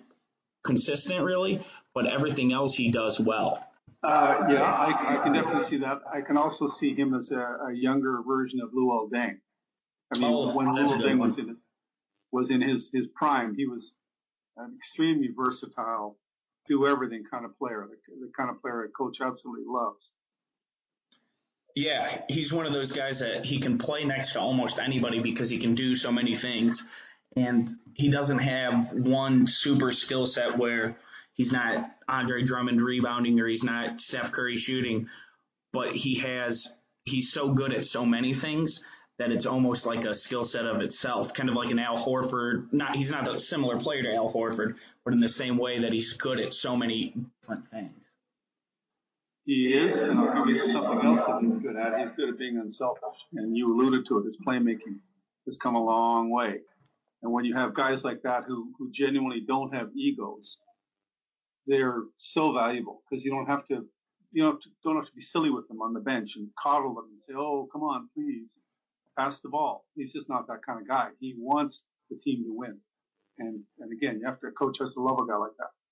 consistent 0.64 1.24
really, 1.24 1.62
but 1.94 2.08
everything 2.08 2.54
else 2.54 2.76
he 2.76 2.90
does 2.90 3.20
well. 3.20 3.66
Uh, 4.04 4.48
yeah, 4.50 4.64
I, 4.64 5.20
I, 5.20 5.24
can 5.24 5.34
definitely 5.34 5.64
see 5.70 5.78
that. 5.78 6.00
I 6.14 6.22
can 6.22 6.36
also 6.36 6.68
see 6.68 6.94
him 6.94 7.14
as 7.14 7.32
a, 7.32 7.70
a 7.70 7.74
younger 7.74 8.22
version 8.28 8.60
of 8.62 8.72
Luol 8.72 9.10
Deng. 9.10 9.38
I 10.14 10.18
mean, 10.18 10.34
oh, 10.34 10.54
when 10.54 10.68
Luol 10.68 11.02
Deng 11.02 11.20
was 11.20 11.38
in, 11.38 11.58
was 12.32 12.50
in 12.50 12.62
his, 12.62 12.90
his 12.94 13.08
prime, 13.16 13.56
he 13.56 13.66
was 13.66 13.94
an 14.58 14.76
extremely 14.78 15.30
versatile, 15.34 16.18
do 16.68 16.86
everything 16.86 17.24
kind 17.32 17.46
of 17.46 17.58
player, 17.58 17.88
the, 17.90 18.26
the 18.26 18.32
kind 18.36 18.50
of 18.50 18.62
player 18.62 18.84
a 18.84 18.90
coach 18.90 19.20
absolutely 19.22 19.64
loves. 19.66 20.12
Yeah, 21.76 22.22
he's 22.30 22.54
one 22.54 22.68
of 22.68 22.74
those 22.74 22.92
guys 22.92 23.20
that 23.20 23.46
he 23.46 23.60
can 23.60 23.78
play 23.80 24.04
next 24.04 24.34
to 24.34 24.40
almost 24.40 24.78
anybody 24.78 25.20
because 25.20 25.50
he 25.50 25.58
can 25.58 25.74
do 25.74 25.96
so 25.96 26.12
many 26.12 26.36
things. 26.36 26.84
And 27.36 27.70
he 27.94 28.10
doesn't 28.10 28.40
have 28.40 28.94
one 28.94 29.48
super 29.48 29.92
skill 29.92 30.28
set 30.28 30.58
where 30.58 30.98
he's 31.34 31.52
not 31.52 31.90
Andre 32.08 32.44
Drummond 32.44 32.80
rebounding 32.80 33.40
or 33.40 33.48
he's 33.48 33.64
not 33.64 34.00
Steph 34.00 34.32
Curry 34.32 34.58
shooting, 34.58 35.10
but 35.72 35.96
he 35.96 36.20
has, 36.20 36.68
he's 37.06 37.32
so 37.32 37.54
good 37.54 37.74
at 37.74 37.86
so 37.86 38.06
many 38.06 38.36
things 38.36 38.84
that 39.18 39.32
it's 39.32 39.48
almost 39.48 39.88
like 39.88 40.06
a 40.06 40.14
skill 40.14 40.46
set 40.46 40.68
of 40.68 40.82
itself, 40.82 41.34
kind 41.34 41.50
of 41.50 41.56
like 41.56 41.72
an 41.72 41.80
Al 41.80 41.98
Horford. 41.98 42.72
Not, 42.72 42.96
he's 42.96 43.12
not 43.12 43.28
a 43.28 43.40
similar 43.40 43.80
player 43.80 44.04
to 44.04 44.14
Al 44.14 44.32
Horford, 44.32 44.76
but 45.04 45.14
in 45.14 45.20
the 45.20 45.30
same 45.30 45.58
way 45.58 45.82
that 45.82 45.94
he's 45.94 46.14
good 46.14 46.40
at 46.40 46.54
so 46.54 46.76
many 46.76 47.16
different 47.42 47.68
things. 47.68 48.13
He 49.46 49.74
is, 49.74 49.98
and 49.98 50.18
I'll 50.20 50.46
give 50.46 50.56
you 50.56 50.72
something 50.72 51.06
else 51.06 51.26
that 51.26 51.40
he's 51.42 51.58
good 51.58 51.76
at. 51.76 52.00
He's 52.00 52.16
good 52.16 52.30
at 52.30 52.40
being 52.40 52.58
unselfish, 52.58 53.20
and 53.34 53.58
you 53.58 53.74
alluded 53.74 54.06
to 54.08 54.20
it. 54.20 54.26
His 54.26 54.38
playmaking 54.46 55.00
has 55.46 55.58
come 55.58 55.76
a 55.76 55.84
long 55.84 56.30
way. 56.30 56.60
And 57.22 57.32
when 57.32 57.44
you 57.46 57.56
have 57.56 57.74
guys 57.74 58.04
like 58.04 58.22
that 58.24 58.44
who, 58.48 58.74
who 58.78 58.90
genuinely 58.92 59.42
don't 59.46 59.74
have 59.74 59.90
egos, 59.96 60.58
they're 61.68 62.04
so 62.18 62.54
valuable 62.54 63.02
because 63.10 63.24
you 63.24 63.32
don't 63.32 63.48
have 63.48 63.66
to 63.68 63.86
you 64.32 64.44
don't 64.44 64.54
have 64.54 64.62
to, 64.62 64.70
don't 64.84 64.96
have 64.96 65.06
to 65.06 65.16
be 65.16 65.22
silly 65.22 65.52
with 65.52 65.68
them 65.68 65.82
on 65.82 65.94
the 65.94 66.00
bench 66.00 66.32
and 66.36 66.50
coddle 66.62 66.96
them 66.96 67.06
and 67.12 67.22
say, 67.28 67.34
"Oh, 67.38 67.68
come 67.72 67.84
on, 67.84 68.10
please, 68.16 68.50
pass 69.18 69.40
the 69.42 69.50
ball." 69.50 69.86
He's 69.96 70.12
just 70.12 70.28
not 70.28 70.48
that 70.48 70.66
kind 70.66 70.82
of 70.82 70.88
guy. 70.88 71.10
He 71.20 71.36
wants 71.38 71.84
the 72.10 72.18
team 72.18 72.44
to 72.46 72.54
win, 72.54 72.80
and 73.40 73.62
and 73.80 73.94
again, 73.94 74.20
you 74.20 74.26
have 74.26 74.40
to 74.42 74.52
coach 74.52 74.80
has 74.80 74.94
to 74.96 75.02
love 75.02 75.20
a 75.20 75.28
guy 75.28 75.38
like 75.38 75.56
that. 75.60 75.83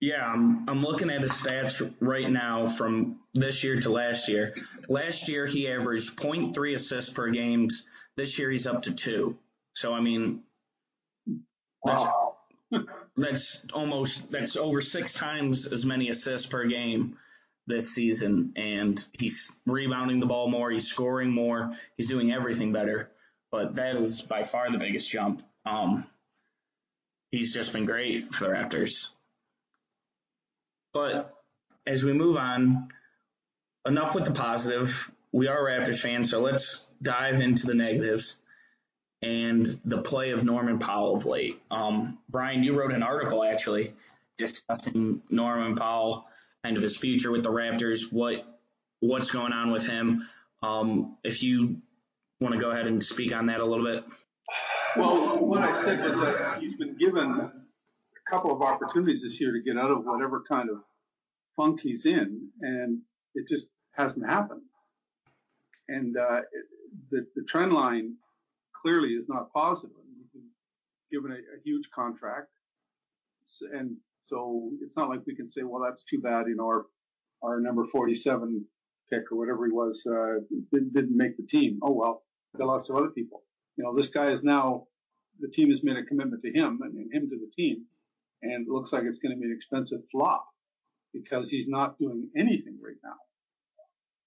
Yeah, 0.00 0.24
I'm, 0.24 0.68
I'm 0.68 0.82
looking 0.82 1.10
at 1.10 1.22
his 1.22 1.32
stats 1.32 1.94
right 2.00 2.30
now 2.30 2.68
from 2.68 3.20
this 3.32 3.64
year 3.64 3.80
to 3.80 3.90
last 3.90 4.28
year. 4.28 4.54
Last 4.88 5.28
year 5.28 5.46
he 5.46 5.68
averaged 5.68 6.16
0.3 6.16 6.74
assists 6.74 7.12
per 7.12 7.30
game. 7.30 7.68
This 8.16 8.38
year 8.38 8.50
he's 8.50 8.66
up 8.66 8.82
to 8.82 8.94
two. 8.94 9.38
So 9.74 9.94
I 9.94 10.00
mean, 10.00 10.42
that's, 11.84 12.02
wow. 12.02 12.36
that's 13.16 13.66
almost 13.72 14.30
that's 14.30 14.56
over 14.56 14.80
six 14.80 15.14
times 15.14 15.72
as 15.72 15.84
many 15.84 16.10
assists 16.10 16.46
per 16.46 16.64
game 16.66 17.16
this 17.66 17.94
season, 17.94 18.52
and 18.56 19.04
he's 19.12 19.58
rebounding 19.66 20.20
the 20.20 20.26
ball 20.26 20.50
more. 20.50 20.70
He's 20.70 20.86
scoring 20.86 21.30
more. 21.30 21.72
He's 21.96 22.08
doing 22.08 22.32
everything 22.32 22.72
better. 22.72 23.10
But 23.50 23.76
that 23.76 23.96
is 23.96 24.22
by 24.22 24.44
far 24.44 24.70
the 24.70 24.78
biggest 24.78 25.08
jump. 25.08 25.42
Um, 25.64 26.06
he's 27.30 27.54
just 27.54 27.72
been 27.72 27.86
great 27.86 28.34
for 28.34 28.44
the 28.44 28.50
Raptors. 28.50 29.10
But 30.94 31.34
as 31.86 32.04
we 32.04 32.12
move 32.12 32.38
on, 32.38 32.88
enough 33.86 34.14
with 34.14 34.24
the 34.24 34.32
positive. 34.32 35.10
We 35.32 35.48
are 35.48 35.58
Raptors 35.58 36.00
fans, 36.00 36.30
so 36.30 36.40
let's 36.40 36.88
dive 37.02 37.40
into 37.40 37.66
the 37.66 37.74
negatives 37.74 38.36
and 39.20 39.66
the 39.84 40.00
play 40.00 40.30
of 40.30 40.44
Norman 40.44 40.78
Powell 40.78 41.16
of 41.16 41.26
late. 41.26 41.60
Um, 41.70 42.18
Brian, 42.28 42.62
you 42.62 42.78
wrote 42.78 42.92
an 42.92 43.02
article 43.02 43.42
actually 43.42 43.92
discussing 44.38 45.22
Norman 45.28 45.74
Powell, 45.74 46.26
kind 46.62 46.76
of 46.76 46.82
his 46.82 46.96
future 46.96 47.32
with 47.32 47.42
the 47.42 47.50
Raptors, 47.50 48.12
what 48.12 48.46
what's 49.00 49.30
going 49.30 49.52
on 49.52 49.72
with 49.72 49.86
him. 49.86 50.28
Um, 50.62 51.16
if 51.24 51.42
you 51.42 51.78
want 52.40 52.54
to 52.54 52.60
go 52.60 52.70
ahead 52.70 52.86
and 52.86 53.02
speak 53.02 53.34
on 53.34 53.46
that 53.46 53.60
a 53.60 53.64
little 53.64 53.84
bit. 53.84 54.04
Well, 54.96 55.38
what 55.38 55.62
I 55.62 55.74
said 55.82 56.08
was 56.08 56.38
that 56.38 56.58
he's 56.60 56.76
been 56.76 56.96
given 56.96 57.50
couple 58.28 58.52
of 58.52 58.62
opportunities 58.62 59.22
this 59.22 59.40
year 59.40 59.52
to 59.52 59.62
get 59.62 59.78
out 59.78 59.90
of 59.90 60.04
whatever 60.04 60.42
kind 60.48 60.70
of 60.70 60.78
funk 61.56 61.80
he's 61.80 62.06
in, 62.06 62.48
and 62.60 63.00
it 63.34 63.46
just 63.48 63.68
hasn't 63.92 64.26
happened. 64.26 64.62
And 65.88 66.16
uh, 66.16 66.38
it, 66.38 66.66
the, 67.10 67.26
the 67.36 67.44
trend 67.44 67.72
line 67.72 68.14
clearly 68.80 69.10
is 69.10 69.28
not 69.28 69.52
positive. 69.52 69.96
Been 70.32 70.42
given 71.12 71.32
a, 71.32 71.34
a 71.34 71.60
huge 71.64 71.88
contract, 71.94 72.48
and 73.72 73.96
so 74.22 74.70
it's 74.82 74.96
not 74.96 75.10
like 75.10 75.20
we 75.26 75.36
can 75.36 75.48
say, 75.48 75.62
well, 75.62 75.82
that's 75.82 76.04
too 76.04 76.20
bad. 76.20 76.46
You 76.48 76.56
know, 76.56 76.66
our 76.66 76.86
our 77.42 77.60
number 77.60 77.84
47 77.86 78.64
pick 79.10 79.30
or 79.30 79.36
whatever 79.36 79.66
he 79.66 79.72
was 79.72 80.06
uh, 80.10 80.40
didn't, 80.72 80.94
didn't 80.94 81.16
make 81.16 81.36
the 81.36 81.46
team. 81.46 81.78
Oh 81.82 81.92
well, 81.92 82.22
got 82.56 82.66
lots 82.66 82.88
of 82.88 82.96
other 82.96 83.08
people. 83.10 83.42
You 83.76 83.84
know, 83.84 83.94
this 83.94 84.08
guy 84.08 84.28
is 84.30 84.42
now 84.42 84.86
the 85.40 85.48
team 85.48 85.70
has 85.70 85.82
made 85.82 85.96
a 85.96 86.04
commitment 86.04 86.42
to 86.42 86.52
him 86.52 86.80
and 86.82 87.12
him 87.12 87.28
to 87.28 87.36
the 87.36 87.50
team 87.54 87.84
and 88.44 88.66
it 88.66 88.70
looks 88.70 88.92
like 88.92 89.04
it's 89.04 89.18
going 89.18 89.34
to 89.34 89.40
be 89.40 89.46
an 89.46 89.54
expensive 89.54 90.00
flop 90.12 90.46
because 91.12 91.48
he's 91.48 91.68
not 91.68 91.98
doing 91.98 92.28
anything 92.36 92.78
right 92.84 92.96
now. 93.02 93.16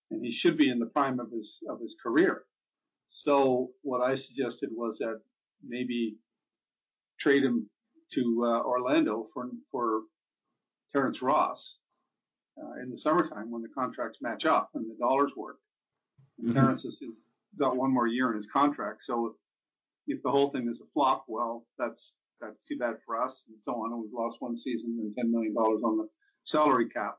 And 0.09 0.23
he 0.23 0.31
should 0.31 0.57
be 0.57 0.69
in 0.69 0.79
the 0.79 0.85
prime 0.87 1.19
of 1.19 1.31
his, 1.31 1.59
of 1.69 1.79
his 1.81 1.95
career. 2.01 2.43
So 3.09 3.69
what 3.83 4.01
I 4.01 4.15
suggested 4.15 4.69
was 4.73 4.97
that 4.99 5.21
maybe 5.65 6.17
trade 7.19 7.43
him 7.43 7.69
to 8.13 8.43
uh, 8.45 8.61
Orlando 8.63 9.27
for, 9.33 9.49
for 9.71 10.01
Terrence 10.93 11.21
Ross 11.21 11.75
uh, 12.57 12.81
in 12.81 12.89
the 12.89 12.97
summertime 12.97 13.51
when 13.51 13.61
the 13.61 13.69
contracts 13.69 14.19
match 14.21 14.45
up 14.45 14.69
and 14.75 14.85
the 14.89 14.95
dollars 14.97 15.31
work. 15.35 15.57
And 16.39 16.49
mm-hmm. 16.49 16.57
Terrence 16.57 16.83
has, 16.83 16.99
has 17.01 17.21
got 17.59 17.75
one 17.75 17.93
more 17.93 18.07
year 18.07 18.29
in 18.29 18.37
his 18.37 18.47
contract. 18.47 19.03
So 19.03 19.35
if 20.07 20.23
the 20.23 20.31
whole 20.31 20.51
thing 20.51 20.69
is 20.69 20.79
a 20.79 20.85
flop, 20.93 21.25
well, 21.27 21.65
that's 21.77 22.15
that's 22.41 22.65
too 22.65 22.77
bad 22.77 22.95
for 23.05 23.21
us 23.21 23.45
and 23.47 23.57
so 23.61 23.73
on. 23.73 23.91
And 23.91 24.01
we've 24.01 24.13
lost 24.13 24.37
one 24.39 24.55
season 24.55 24.97
and 24.99 25.15
$10 25.15 25.31
million 25.31 25.53
on 25.55 25.97
the 25.97 26.07
salary 26.43 26.89
cap. 26.89 27.17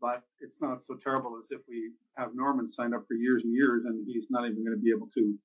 But 0.00 0.22
it's 0.40 0.60
not 0.60 0.82
so 0.84 0.96
terrible 1.02 1.38
as 1.38 1.48
if 1.50 1.60
we 1.68 1.92
have 2.16 2.30
Norman 2.34 2.68
signed 2.68 2.94
up 2.94 3.04
for 3.06 3.14
years 3.14 3.42
and 3.44 3.54
years 3.54 3.84
and 3.84 4.04
he's 4.06 4.26
not 4.30 4.44
even 4.44 4.64
going 4.64 4.76
to 4.76 4.82
be 4.82 4.90
able 4.90 5.08
to 5.14 5.38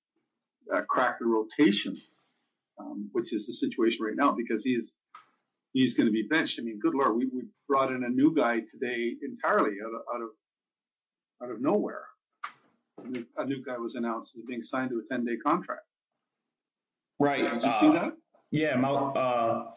uh, 0.76 0.82
crack 0.90 1.20
the 1.20 1.26
rotation, 1.26 1.96
um, 2.80 3.10
which 3.12 3.34
is 3.34 3.46
the 3.46 3.54
situation 3.54 4.04
right 4.04 4.16
now 4.16 4.32
because 4.32 4.64
he 4.64 4.72
is 4.72 4.94
he's 5.74 5.94
going 5.94 6.08
to 6.08 6.12
be 6.12 6.24
benched. 6.24 6.60
I 6.60 6.64
mean, 6.64 6.80
good 6.82 6.96
lord, 6.96 7.16
we, 7.16 7.28
we 7.28 7.44
brought 7.68 7.92
in 7.92 8.04
a 8.04 8.10
new 8.10 8.34
guy 8.36 8.62
today 8.62 9.14
entirely 9.22 9.76
out 9.86 9.94
of 9.94 10.02
out 10.14 10.22
of 10.22 10.30
out 11.44 11.52
of 11.52 11.62
nowhere. 11.62 12.04
A 13.04 13.08
new, 13.08 13.26
a 13.38 13.46
new 13.46 13.64
guy 13.64 13.78
was 13.78 13.94
announced 13.94 14.36
as 14.36 14.44
being 14.48 14.64
signed 14.64 14.90
to 14.90 14.98
a 14.98 15.14
10 15.14 15.24
day 15.24 15.38
contract. 15.46 15.86
Right. 17.20 17.42
Did 17.42 17.62
you 17.62 17.70
uh, 17.70 17.80
see 17.80 17.92
that? 17.92 18.14
Yeah. 18.52 18.82
Uh, 18.82 19.72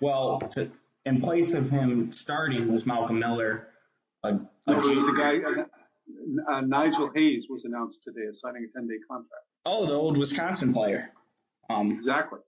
well, 0.00 0.38
to, 0.52 0.70
in 1.04 1.20
place 1.20 1.54
of 1.54 1.70
him 1.70 2.12
starting 2.12 2.70
was 2.70 2.84
Malcolm 2.86 3.18
Miller. 3.18 3.68
A, 4.22 4.28
a 4.28 4.32
no, 4.66 4.80
there 4.80 4.96
was 4.96 5.06
a 5.06 5.18
guy. 5.18 5.38
Uh, 5.38 6.52
uh, 6.52 6.60
Nigel 6.60 7.10
Hayes 7.14 7.46
was 7.48 7.64
announced 7.64 8.02
today 8.04 8.26
as 8.28 8.40
signing 8.40 8.68
a 8.68 8.78
10 8.78 8.88
day 8.88 8.96
contract. 9.08 9.44
Oh, 9.64 9.86
the 9.86 9.94
old 9.94 10.16
Wisconsin 10.16 10.72
player. 10.72 11.10
Um, 11.68 11.92
exactly. 11.92 12.40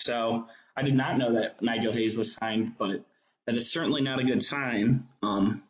So 0.00 0.46
I 0.76 0.82
did 0.82 0.94
not 0.94 1.18
know 1.18 1.34
that 1.34 1.62
Nigel 1.62 1.92
Hayes 1.92 2.16
was 2.16 2.32
signed, 2.32 2.74
but 2.78 3.04
that 3.46 3.56
is 3.56 3.70
certainly 3.70 4.02
not 4.02 4.20
a 4.20 4.24
good 4.24 4.42
sign. 4.42 5.08
Um, 5.22 5.62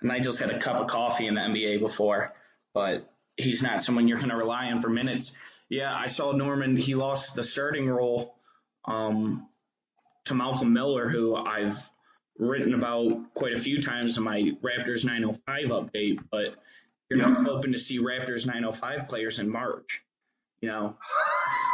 Nigel's 0.00 0.38
had 0.38 0.50
a 0.50 0.60
cup 0.60 0.76
of 0.76 0.86
coffee 0.86 1.26
in 1.26 1.34
the 1.34 1.40
NBA 1.40 1.80
before, 1.80 2.32
but 2.72 3.10
he's 3.36 3.62
not 3.62 3.82
someone 3.82 4.08
you're 4.08 4.18
going 4.18 4.30
to 4.30 4.36
rely 4.36 4.66
on 4.66 4.80
for 4.80 4.88
minutes. 4.88 5.36
Yeah, 5.68 5.94
I 5.94 6.06
saw 6.06 6.32
Norman. 6.32 6.76
He 6.76 6.94
lost 6.94 7.34
the 7.34 7.44
starting 7.44 7.88
role 7.88 8.37
um, 8.88 9.46
to 10.24 10.34
Malcolm 10.34 10.72
Miller, 10.72 11.08
who 11.08 11.36
I've 11.36 11.78
written 12.38 12.74
about 12.74 13.34
quite 13.34 13.52
a 13.52 13.60
few 13.60 13.80
times 13.80 14.16
in 14.16 14.24
my 14.24 14.52
Raptors 14.62 15.04
905 15.04 15.66
update. 15.66 16.24
But 16.30 16.54
you're 17.08 17.18
not 17.18 17.44
hoping 17.44 17.72
to 17.72 17.78
see 17.78 17.98
Raptors 17.98 18.46
905 18.46 19.08
players 19.08 19.38
in 19.38 19.48
March, 19.48 20.02
you 20.60 20.68
know. 20.68 20.96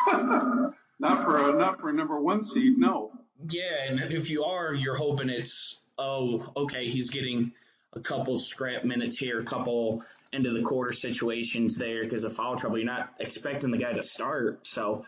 not 0.99 1.25
for 1.25 1.51
a 1.51 1.59
not 1.59 1.81
for 1.81 1.89
a 1.89 1.93
number 1.93 2.21
one 2.21 2.43
seed, 2.43 2.77
no. 2.77 3.13
Yeah, 3.49 3.85
and 3.89 4.01
if 4.13 4.31
you 4.31 4.45
are, 4.45 4.75
you're 4.75 4.97
hoping 4.97 5.31
it's 5.31 5.81
oh, 5.99 6.53
okay, 6.57 6.89
he's 6.89 7.11
getting 7.11 7.53
a 7.93 8.01
couple 8.01 8.39
scrap 8.39 8.85
minutes 8.85 9.17
here, 9.17 9.39
a 9.39 9.45
couple 9.45 10.03
end 10.33 10.47
of 10.47 10.55
the 10.55 10.63
quarter 10.63 10.93
situations 10.93 11.77
there 11.77 12.03
because 12.03 12.25
of 12.25 12.33
foul 12.33 12.57
trouble. 12.57 12.79
You're 12.79 12.87
not 12.87 13.15
expecting 13.21 13.71
the 13.71 13.79
guy 13.79 13.93
to 13.93 14.03
start. 14.03 14.67
So, 14.67 15.05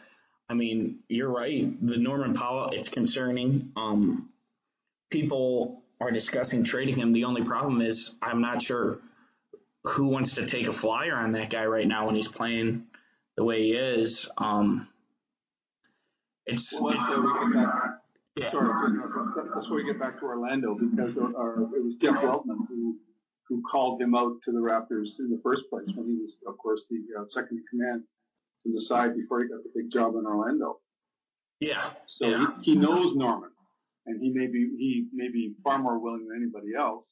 I 0.49 0.55
mean, 0.55 1.01
you're 1.09 1.31
right. 1.31 1.75
The 1.87 1.97
Norman 1.97 2.35
Powell, 2.35 2.71
it's 2.73 2.89
concerning. 2.89 3.73
Um, 3.77 4.29
people 5.11 5.83
are 6.01 6.11
discussing 6.11 6.65
trading 6.65 6.97
him. 6.97 7.13
The 7.13 7.25
only 7.25 7.43
problem 7.43 7.81
is 7.81 8.15
I'm 8.23 8.41
not 8.41 8.63
sure 8.63 9.01
who 9.85 10.09
wants 10.09 10.37
to 10.37 10.47
take 10.47 10.69
a 10.69 10.73
flyer 10.73 11.17
on 11.17 11.33
that 11.33 11.51
guy 11.51 11.65
right 11.65 11.87
now 11.87 12.07
when 12.07 12.15
he's 12.15 12.29
playing 12.29 12.87
the 13.37 13.45
way 13.45 13.63
he 13.63 13.73
is. 13.73 14.29
Um, 14.39 14.89
it's. 16.45 16.81
Well, 16.81 16.95
yeah. 18.37 18.51
Sorry, 18.51 18.99
that's 19.55 19.71
where 19.71 19.83
we 19.83 19.85
get 19.85 19.99
back 19.99 20.21
to 20.21 20.27
Orlando 20.27 20.75
because 20.75 21.17
our, 21.17 21.35
our, 21.37 21.63
it 21.75 21.83
was 21.83 21.95
Jeff 22.01 22.17
Weltman 22.17 22.69
who 22.69 22.97
who 23.49 23.63
called 23.63 24.01
him 24.03 24.15
out 24.15 24.43
to 24.45 24.53
the 24.53 24.59
Raptors 24.59 25.19
in 25.19 25.31
the 25.31 25.41
first 25.43 25.71
place 25.71 25.87
when 25.95 26.07
he 26.07 26.17
was, 26.17 26.37
of 26.47 26.59
course, 26.59 26.87
the 26.91 26.99
uh, 27.19 27.25
second 27.29 27.59
in 27.59 27.65
command 27.71 28.03
from 28.67 28.75
the 28.75 28.83
side 28.83 29.15
before 29.15 29.43
he 29.43 29.49
got 29.49 29.63
the 29.63 29.71
big 29.75 29.91
job 29.93 30.15
in 30.17 30.27
Orlando. 30.27 30.81
Yeah. 31.61 31.91
So 32.07 32.27
yeah. 32.27 32.47
He, 32.63 32.73
he 32.73 32.77
knows 32.77 33.15
Norman, 33.15 33.51
and 34.07 34.21
he 34.21 34.31
may 34.31 34.47
be 34.47 34.69
he 34.77 35.07
may 35.15 35.29
be 35.29 35.55
far 35.63 35.79
more 35.79 35.99
willing 35.99 36.27
than 36.29 36.37
anybody 36.37 36.75
else 36.79 37.05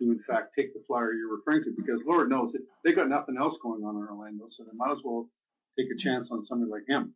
to, 0.00 0.10
in 0.10 0.20
fact, 0.26 0.54
take 0.56 0.72
the 0.72 0.82
flyer 0.86 1.12
you're 1.12 1.36
referring 1.36 1.64
to 1.64 1.74
because 1.76 2.02
Lord 2.06 2.30
knows 2.30 2.54
it, 2.54 2.62
they 2.84 2.92
got 2.92 3.08
nothing 3.08 3.36
else 3.38 3.58
going 3.62 3.82
on 3.84 3.96
in 3.96 4.08
Orlando, 4.08 4.46
so 4.48 4.64
they 4.64 4.70
might 4.74 4.92
as 4.92 4.98
well 5.04 5.28
take 5.78 5.88
a 5.94 5.98
chance 5.98 6.30
on 6.30 6.46
somebody 6.46 6.70
like 6.70 6.88
him. 6.88 7.12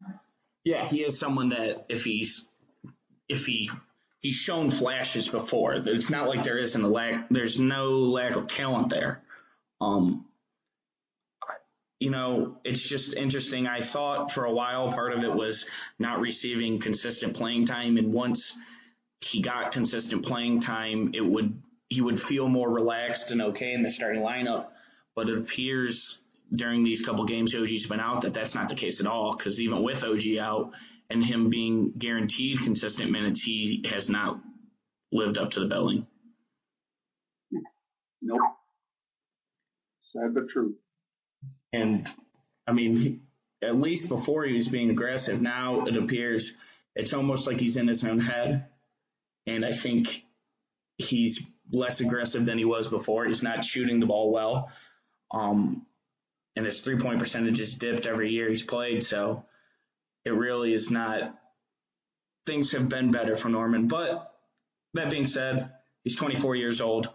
Yeah, 0.64 0.86
he 0.86 1.02
is 1.02 1.18
someone 1.18 1.48
that 1.48 1.86
if 1.88 2.04
he's 2.04 2.48
if 3.28 3.46
he 3.46 3.70
he's 4.20 4.34
shown 4.34 4.70
flashes 4.70 5.28
before. 5.28 5.74
It's 5.74 6.10
not 6.10 6.28
like 6.28 6.42
there 6.42 6.58
isn't 6.58 6.82
a 6.82 6.88
lack. 6.88 7.28
There's 7.30 7.58
no 7.58 7.90
lack 7.90 8.36
of 8.36 8.48
talent 8.48 8.90
there. 8.90 9.22
Um, 9.80 10.26
you 12.04 12.10
know, 12.10 12.58
it's 12.64 12.82
just 12.82 13.16
interesting. 13.16 13.66
I 13.66 13.80
thought 13.80 14.30
for 14.30 14.44
a 14.44 14.52
while 14.52 14.92
part 14.92 15.14
of 15.14 15.24
it 15.24 15.32
was 15.32 15.64
not 15.98 16.20
receiving 16.20 16.78
consistent 16.78 17.34
playing 17.34 17.64
time, 17.64 17.96
and 17.96 18.12
once 18.12 18.58
he 19.22 19.40
got 19.40 19.72
consistent 19.72 20.22
playing 20.22 20.60
time, 20.60 21.12
it 21.14 21.24
would 21.24 21.62
he 21.88 22.02
would 22.02 22.20
feel 22.20 22.46
more 22.46 22.70
relaxed 22.70 23.30
and 23.30 23.40
okay 23.40 23.72
in 23.72 23.82
the 23.82 23.88
starting 23.88 24.20
lineup. 24.20 24.66
But 25.16 25.30
it 25.30 25.38
appears 25.38 26.22
during 26.54 26.84
these 26.84 27.02
couple 27.02 27.24
games 27.24 27.54
OG's 27.54 27.86
been 27.86 28.00
out 28.00 28.20
that 28.20 28.34
that's 28.34 28.54
not 28.54 28.68
the 28.68 28.74
case 28.74 29.00
at 29.00 29.06
all. 29.06 29.34
Because 29.34 29.58
even 29.58 29.82
with 29.82 30.04
OG 30.04 30.36
out, 30.38 30.72
and 31.08 31.24
him 31.24 31.48
being 31.48 31.92
guaranteed 31.96 32.58
consistent 32.58 33.12
minutes, 33.12 33.40
he 33.40 33.82
has 33.90 34.10
not 34.10 34.38
lived 35.10 35.38
up 35.38 35.52
to 35.52 35.60
the 35.60 35.66
billing. 35.66 36.06
Nope. 38.20 38.40
Sad 40.02 40.34
but 40.34 40.50
true. 40.50 40.74
And 41.74 42.08
I 42.66 42.72
mean, 42.72 43.22
at 43.62 43.76
least 43.76 44.08
before 44.08 44.44
he 44.44 44.52
was 44.52 44.68
being 44.68 44.90
aggressive. 44.90 45.42
Now 45.42 45.86
it 45.86 45.96
appears 45.96 46.54
it's 46.94 47.12
almost 47.12 47.46
like 47.46 47.58
he's 47.58 47.76
in 47.76 47.88
his 47.88 48.04
own 48.04 48.20
head. 48.20 48.66
And 49.46 49.64
I 49.64 49.72
think 49.72 50.24
he's 50.96 51.46
less 51.72 52.00
aggressive 52.00 52.46
than 52.46 52.58
he 52.58 52.64
was 52.64 52.88
before. 52.88 53.26
He's 53.26 53.42
not 53.42 53.64
shooting 53.64 53.98
the 53.98 54.06
ball 54.06 54.32
well. 54.32 54.70
Um, 55.32 55.84
and 56.56 56.64
his 56.64 56.80
three 56.80 56.98
point 56.98 57.18
percentage 57.18 57.58
has 57.58 57.74
dipped 57.74 58.06
every 58.06 58.30
year 58.30 58.48
he's 58.48 58.62
played. 58.62 59.02
So 59.02 59.44
it 60.24 60.30
really 60.30 60.72
is 60.72 60.90
not. 60.90 61.36
Things 62.46 62.72
have 62.72 62.88
been 62.88 63.10
better 63.10 63.36
for 63.36 63.48
Norman, 63.48 63.88
but 63.88 64.32
that 64.92 65.10
being 65.10 65.26
said, 65.26 65.72
he's 66.04 66.16
24 66.16 66.56
years 66.56 66.80
old. 66.80 67.08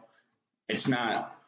It's 0.67 0.87
not. 0.87 1.38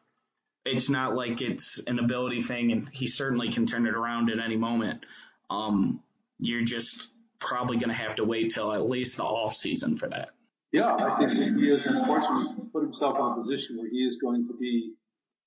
It's 0.65 0.89
not 0.89 1.15
like 1.15 1.41
it's 1.41 1.82
an 1.88 2.00
ability 2.00 2.41
thing, 2.41 2.71
and 2.71 2.88
he 2.89 3.08
certainly 3.08 3.52
can 3.52 3.65
turn 3.65 3.86
it 3.88 3.95
around 3.95 4.30
at 4.30 4.39
any 4.39 4.58
moment. 4.58 5.06
Um, 5.50 6.02
you're 6.38 6.63
just 6.63 7.12
probably 7.39 7.78
going 7.78 7.89
to 7.89 7.95
have 7.95 8.15
to 8.15 8.24
wait 8.24 8.54
till 8.54 8.71
at 8.71 8.88
least 8.88 9.17
the 9.17 9.24
off 9.24 9.56
season 9.56 9.97
for 9.97 10.08
that. 10.10 10.30
Yeah, 10.71 10.93
I 10.93 11.17
think 11.19 11.58
he 11.58 11.69
has 11.69 11.86
unfortunately 11.86 12.65
put 12.71 12.84
himself 12.84 13.17
in 13.17 13.26
a 13.26 13.36
position 13.36 13.78
where 13.78 13.89
he 13.89 13.97
is 13.97 14.19
going 14.21 14.47
to 14.47 14.54
be 14.60 14.93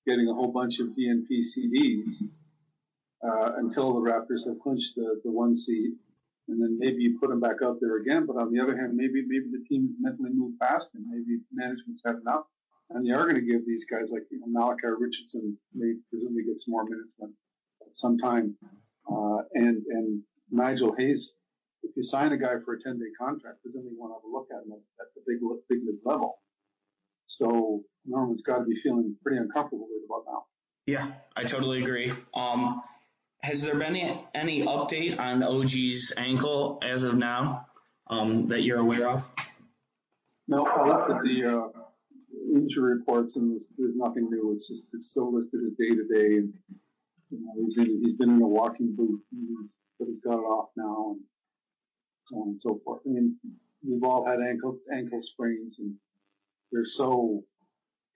getting 0.07 0.29
a 0.29 0.35
whole 0.35 0.53
bunch 0.53 0.81
of 0.81 0.88
DNP 0.88 1.29
CDs 1.57 2.22
uh, 3.24 3.53
until 3.57 3.94
the 3.94 4.11
Raptors 4.11 4.46
have 4.46 4.59
clinched 4.61 4.96
the, 4.96 5.20
the 5.24 5.31
one 5.31 5.57
seed 5.57 5.92
and 6.48 6.61
then 6.61 6.79
maybe 6.79 7.03
you 7.03 7.18
put 7.18 7.31
him 7.31 7.40
back 7.40 7.57
out 7.64 7.79
there 7.81 7.96
again. 7.96 8.27
But 8.27 8.37
on 8.37 8.53
the 8.53 8.61
other 8.61 8.77
hand, 8.77 8.94
maybe 8.94 9.22
maybe 9.27 9.46
the 9.50 9.64
team's 9.68 9.92
mentally 10.00 10.31
moved 10.33 10.61
past 10.61 10.94
him. 10.94 11.07
Maybe 11.09 11.40
management's 11.53 12.03
had 12.05 12.16
enough, 12.16 12.44
and 12.90 13.07
they 13.07 13.12
are 13.12 13.25
going 13.25 13.37
to 13.37 13.40
give 13.40 13.66
these 13.66 13.87
guys 13.90 14.11
like 14.12 14.23
you 14.31 14.40
know, 14.40 14.47
Malachi 14.49 14.88
Richardson 14.99 15.57
may 15.75 15.94
presumably 16.11 16.44
get 16.44 16.61
some 16.61 16.73
more 16.73 16.85
minutes 16.85 17.14
but 17.18 17.31
some 17.92 18.18
time, 18.18 18.57
uh, 19.11 19.38
and 19.55 19.83
and 19.88 20.23
Nigel 20.51 20.94
Hayes. 20.99 21.35
If 21.83 21.94
you 21.97 22.03
sign 22.03 22.33
a 22.33 22.38
guy 22.38 22.55
for 22.64 22.75
a 22.75 22.81
10 22.81 22.99
day 22.99 23.12
contract, 23.18 23.59
presumably 23.62 23.92
you 23.92 24.01
want 24.01 24.12
to 24.12 24.16
have 24.16 24.25
a 24.25 24.33
look 24.33 24.49
at 24.51 24.64
him 24.64 24.73
at, 24.73 25.07
the 25.14 25.23
big 25.27 25.40
big 25.68 25.97
level. 26.05 26.38
So 27.27 27.83
Norman's 28.07 28.42
got 28.42 28.59
to 28.59 28.64
be 28.64 28.77
feeling 28.77 29.16
pretty 29.23 29.38
uncomfortable 29.38 29.87
with 29.90 30.05
about 30.09 30.25
now. 30.27 30.44
Yeah, 30.87 31.12
I 31.37 31.44
totally 31.44 31.83
agree. 31.83 32.12
Um, 32.35 32.83
has 33.42 33.62
there 33.62 33.75
been 33.75 33.97
any, 33.97 34.25
any 34.35 34.62
update 34.64 35.18
on 35.18 35.42
OG's 35.42 36.12
ankle 36.16 36.79
as 36.83 37.03
of 37.03 37.16
now 37.16 37.66
um, 38.09 38.49
that 38.49 38.62
you're 38.62 38.81
aware 38.81 39.09
of? 39.09 39.29
No, 40.47 40.66
I 40.66 40.87
looked 40.87 41.11
at 41.11 41.23
the 41.23 41.44
uh, 41.47 41.74
injury 42.55 42.95
reports 42.95 43.37
and 43.37 43.51
there's, 43.51 43.67
there's, 43.77 43.97
nothing 43.97 44.29
new. 44.31 44.53
It's 44.55 44.69
just 44.69 44.87
it's 44.93 45.11
still 45.11 45.35
listed 45.35 45.61
as 45.67 45.73
day 45.79 45.90
to 45.90 46.05
day, 46.14 46.37
and 46.38 46.53
you 47.31 47.40
know, 47.40 47.64
he's, 47.64 47.77
in, 47.79 48.01
he's 48.03 48.17
been 48.17 48.31
in 48.31 48.43
a 48.43 48.47
walking 48.47 48.95
boot, 48.97 49.21
but 49.99 50.09
he's 50.09 50.21
got 50.21 50.38
it 50.38 50.47
off 50.47 50.71
now, 50.77 51.12
and 51.12 51.21
so 52.29 52.37
on 52.37 52.49
and 52.49 52.61
so 52.61 52.81
forth. 52.85 53.01
I 53.07 53.11
mean, 53.11 53.37
we've 53.87 54.05
all 54.05 54.27
had 54.27 54.40
ankle 54.40 54.79
ankle 54.93 55.21
sprains, 55.23 55.77
and 55.79 55.95
they're 56.73 56.85
so 56.85 57.43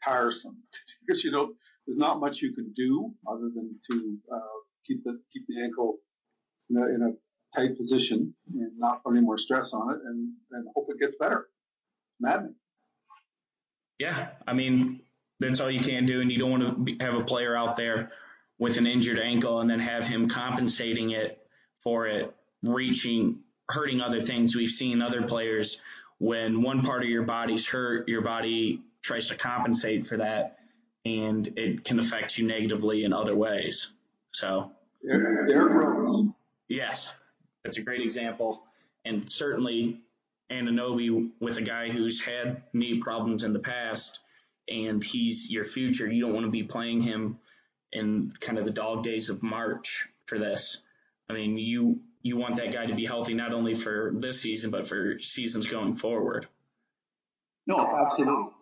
tiresome 0.05 0.57
because 1.07 1.25
you 1.25 1.31
don't. 1.31 1.55
There's 1.87 1.99
not 1.99 2.21
much 2.21 2.43
you 2.43 2.55
can 2.55 2.73
do 2.77 3.13
other 3.27 3.51
than 3.55 3.75
to 3.91 4.19
uh, 4.33 4.59
keep 4.87 5.05
the 5.05 5.21
keep 5.33 5.47
the 5.49 5.63
ankle 5.63 5.99
in 6.71 6.77
a, 6.77 6.85
in 6.87 7.03
a 7.03 7.59
tight 7.59 7.77
position 7.79 8.35
and 8.53 8.79
not 8.79 9.03
put 9.03 9.13
any 9.13 9.23
more 9.23 9.39
stress 9.39 9.73
on 9.73 9.95
it, 9.95 10.01
and, 10.05 10.33
and 10.53 10.67
hope 10.75 10.89
it 10.91 11.01
gets 11.01 11.17
better. 11.19 11.49
maddening. 12.21 12.55
Yeah, 13.99 14.29
I 14.47 14.53
mean 14.53 15.01
that's 15.41 15.61
all 15.61 15.71
you 15.71 15.81
can 15.81 16.07
do, 16.07 16.21
and 16.21 16.31
you 16.31 16.39
don't 16.39 16.51
want 16.51 16.63
to 16.63 16.73
be, 16.73 16.97
have 17.01 17.15
a 17.15 17.25
player 17.25 17.57
out 17.57 17.77
there 17.77 18.13
with 18.59 18.77
an 18.77 18.87
injured 18.87 19.19
ankle 19.19 19.61
and 19.61 19.71
then 19.71 19.81
have 19.81 20.07
him 20.07 20.29
compensating 20.29 21.11
it 21.11 21.39
for 21.83 22.07
it 22.07 22.35
reaching 22.63 23.41
hurting 23.69 24.01
other 24.01 24.25
things. 24.25 24.57
We've 24.57 24.71
seen 24.71 25.03
other 25.03 25.23
players 25.23 25.81
when 26.19 26.63
one 26.63 26.83
part 26.83 27.03
of 27.03 27.09
your 27.09 27.23
body's 27.23 27.67
hurt, 27.67 28.09
your 28.09 28.23
body 28.23 28.83
tries 29.03 29.29
to 29.29 29.37
compensate 29.37 30.07
for 30.07 30.17
that, 30.17 30.59
and 31.05 31.47
it 31.57 31.85
can 31.85 32.01
affect 32.01 32.39
you 32.39 32.47
negatively 32.47 33.05
in 33.05 33.13
other 33.13 33.37
ways. 33.37 33.93
So, 34.33 34.73
Derrick 35.07 35.73
Rose. 35.73 36.31
Yes, 36.69 37.15
that's 37.65 37.79
a 37.79 37.83
great 37.83 38.01
example, 38.01 38.63
and 39.05 39.31
certainly 39.31 40.01
Anunoby 40.51 41.31
with 41.41 41.59
a 41.59 41.63
guy 41.63 41.91
who's 41.91 42.21
had 42.21 42.63
knee 42.73 42.99
problems 43.01 43.45
in 43.45 43.53
the 43.53 43.59
past, 43.59 44.21
and 44.69 45.03
he's 45.03 45.51
your 45.51 45.65
future. 45.65 46.11
You 46.11 46.25
don't 46.25 46.35
want 46.35 46.47
to 46.47 46.51
be 46.51 46.63
playing 46.63 47.01
him 47.01 47.39
in 47.93 48.33
kind 48.41 48.59
of 48.59 48.65
the 48.65 48.71
dog 48.71 49.03
days 49.03 49.29
of 49.31 49.43
March 49.43 50.09
for 50.27 50.39
this. 50.39 50.83
I 51.29 51.35
mean, 51.35 51.59
you 51.59 52.01
you 52.23 52.37
want 52.37 52.57
that 52.57 52.73
guy 52.73 52.87
to 52.87 52.95
be 52.95 53.07
healthy 53.07 53.35
not 53.35 53.53
only 53.53 53.75
for 53.75 54.13
this 54.17 54.41
season 54.41 54.71
but 54.71 54.89
for 54.89 55.19
seasons 55.21 55.67
going 55.67 55.97
forward. 55.97 56.49
No, 57.67 57.79
absolutely. 57.79 58.53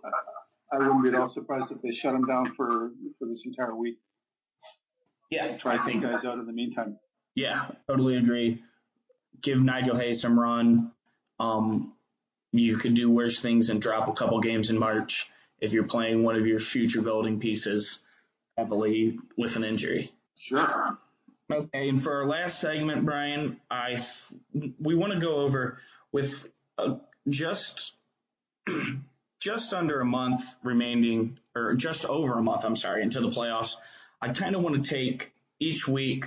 I 0.73 0.79
wouldn't 0.79 1.03
be 1.05 1.09
at 1.11 1.15
all 1.15 1.29
surprised 1.29 1.71
if 1.71 1.81
they 1.81 1.93
shut 1.93 2.15
him 2.15 2.27
down 2.27 2.55
for 2.57 2.91
for 3.19 3.27
this 3.27 3.47
entire 3.47 3.75
week. 3.75 3.99
Yeah, 5.31 5.57
try 5.57 5.79
these 5.85 6.03
guys 6.03 6.25
out 6.25 6.39
in 6.39 6.47
the 6.47 6.53
meantime. 6.53 6.99
Yeah, 7.35 7.69
totally 7.89 8.17
agree. 8.17 8.63
Give 9.41 9.63
Nigel 9.63 9.97
Hayes 9.97 10.21
some 10.21 10.39
run. 10.39 10.93
Um, 11.39 11.95
you 12.53 12.79
could 12.79 12.95
do 12.95 13.11
worse 13.11 13.41
things 13.41 13.71
and 13.71 13.81
drop 13.83 14.09
a 14.09 14.13
couple 14.13 14.41
games 14.41 14.71
in 14.71 14.79
March 14.79 15.29
if 15.61 15.73
you're 15.73 15.85
playing 15.85 16.23
one 16.23 16.37
of 16.37 16.47
your 16.47 16.61
future 16.61 17.03
building 17.03 17.41
pieces 17.41 18.01
heavily 18.57 19.19
with 19.37 19.57
an 19.57 19.65
injury. 19.65 20.13
Sure. 20.37 20.99
Okay, 21.51 21.89
and 21.89 22.03
for 22.03 22.15
our 22.17 22.27
last 22.27 22.61
segment, 22.61 23.05
Brian, 23.05 23.61
I 23.71 23.99
we 24.81 24.95
want 24.95 25.13
to 25.13 25.19
go 25.21 25.37
over 25.37 25.79
with 26.11 26.49
uh, 26.77 26.97
just 27.29 27.97
just 29.41 29.73
under 29.73 30.01
a 30.01 30.05
month 30.05 30.43
remaining, 30.65 31.39
or 31.55 31.75
just 31.75 32.05
over 32.05 32.39
a 32.39 32.43
month, 32.43 32.65
I'm 32.65 32.75
sorry, 32.75 33.03
into 33.03 33.21
the 33.21 33.29
playoffs. 33.29 33.77
I 34.21 34.31
kind 34.31 34.57
of 34.57 34.63
want 34.63 34.83
to 34.83 34.91
take 34.91 35.33
each 35.61 35.87
week, 35.87 36.27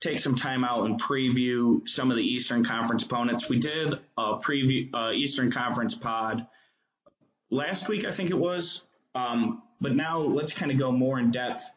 take 0.00 0.20
some 0.20 0.36
time 0.36 0.64
out 0.64 0.86
and 0.86 1.00
preview 1.00 1.88
some 1.88 2.10
of 2.10 2.16
the 2.16 2.22
Eastern 2.22 2.64
Conference 2.64 3.04
opponents. 3.04 3.48
We 3.48 3.58
did 3.58 3.94
a 4.16 4.38
preview 4.38 4.90
uh, 4.94 5.12
Eastern 5.12 5.50
Conference 5.50 5.94
pod 5.94 6.46
last 7.50 7.88
week, 7.88 8.04
I 8.04 8.12
think 8.12 8.30
it 8.30 8.38
was. 8.38 8.86
Um, 9.14 9.62
but 9.80 9.94
now 9.94 10.20
let's 10.20 10.52
kind 10.52 10.70
of 10.70 10.78
go 10.78 10.92
more 10.92 11.18
in 11.18 11.30
depth 11.30 11.68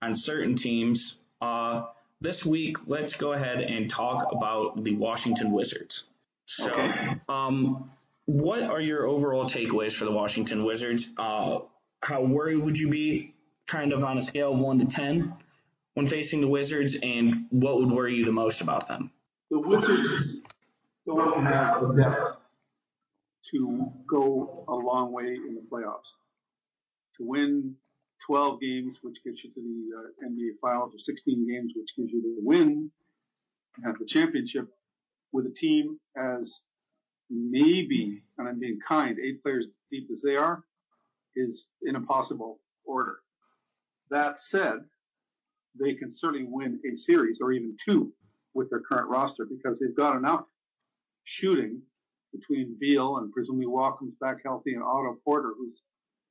on 0.00 0.14
certain 0.14 0.54
teams. 0.54 1.20
Uh, 1.40 1.86
this 2.20 2.46
week, 2.46 2.86
let's 2.86 3.14
go 3.14 3.32
ahead 3.32 3.60
and 3.60 3.90
talk 3.90 4.32
about 4.32 4.82
the 4.82 4.96
Washington 4.96 5.50
Wizards. 5.50 6.08
So, 6.46 6.72
okay. 6.72 7.16
um, 7.28 7.90
what 8.24 8.62
are 8.62 8.80
your 8.80 9.06
overall 9.06 9.44
takeaways 9.44 9.92
for 9.92 10.04
the 10.06 10.12
Washington 10.12 10.64
Wizards? 10.64 11.10
Uh, 11.18 11.58
how 12.02 12.22
worried 12.22 12.58
would 12.58 12.78
you 12.78 12.88
be, 12.88 13.34
kind 13.66 13.92
of 13.92 14.02
on 14.04 14.16
a 14.16 14.22
scale 14.22 14.54
of 14.54 14.60
one 14.60 14.78
to 14.78 14.86
ten, 14.86 15.34
when 15.96 16.06
facing 16.06 16.42
the 16.42 16.48
Wizards, 16.48 16.94
and 17.02 17.46
what 17.48 17.78
would 17.78 17.90
worry 17.90 18.16
you 18.16 18.26
the 18.26 18.30
most 18.30 18.60
about 18.60 18.86
them? 18.86 19.10
The 19.50 19.58
Wizards 19.58 20.40
don't 21.06 21.46
have 21.46 21.80
the 21.80 21.94
depth 21.94 22.36
to 23.52 23.92
go 24.06 24.66
a 24.68 24.74
long 24.74 25.10
way 25.10 25.24
in 25.24 25.54
the 25.54 25.62
playoffs. 25.72 26.12
To 27.16 27.26
win 27.26 27.76
12 28.26 28.60
games, 28.60 28.98
which 29.00 29.24
gets 29.24 29.42
you 29.42 29.50
to 29.54 29.60
the 29.62 29.96
uh, 29.96 30.30
NBA 30.30 30.58
Finals, 30.60 30.94
or 30.94 30.98
16 30.98 31.48
games, 31.48 31.72
which 31.74 31.96
gives 31.96 32.12
you 32.12 32.20
the 32.20 32.46
win 32.46 32.90
and 33.76 33.86
have 33.86 33.98
the 33.98 34.04
championship 34.04 34.68
with 35.32 35.46
a 35.46 35.50
team 35.50 35.98
as 36.14 36.60
maybe, 37.30 38.22
and 38.36 38.46
I'm 38.46 38.60
being 38.60 38.80
kind, 38.86 39.16
eight 39.18 39.42
players 39.42 39.64
deep 39.90 40.10
as 40.12 40.20
they 40.20 40.36
are, 40.36 40.62
is 41.34 41.68
an 41.84 41.96
impossible 41.96 42.60
order. 42.84 43.16
That 44.10 44.38
said, 44.38 44.80
they 45.80 45.94
can 45.94 46.10
certainly 46.10 46.46
win 46.48 46.80
a 46.90 46.96
series 46.96 47.38
or 47.40 47.52
even 47.52 47.76
two 47.84 48.12
with 48.54 48.70
their 48.70 48.80
current 48.80 49.08
roster 49.08 49.46
because 49.46 49.78
they've 49.78 49.96
got 49.96 50.16
enough 50.16 50.44
shooting 51.24 51.80
between 52.32 52.76
Beal 52.78 53.18
and 53.18 53.32
presumably 53.32 53.66
comes 53.98 54.14
back 54.20 54.38
healthy 54.44 54.74
and 54.74 54.82
Otto 54.82 55.18
Porter, 55.24 55.52
who's 55.58 55.82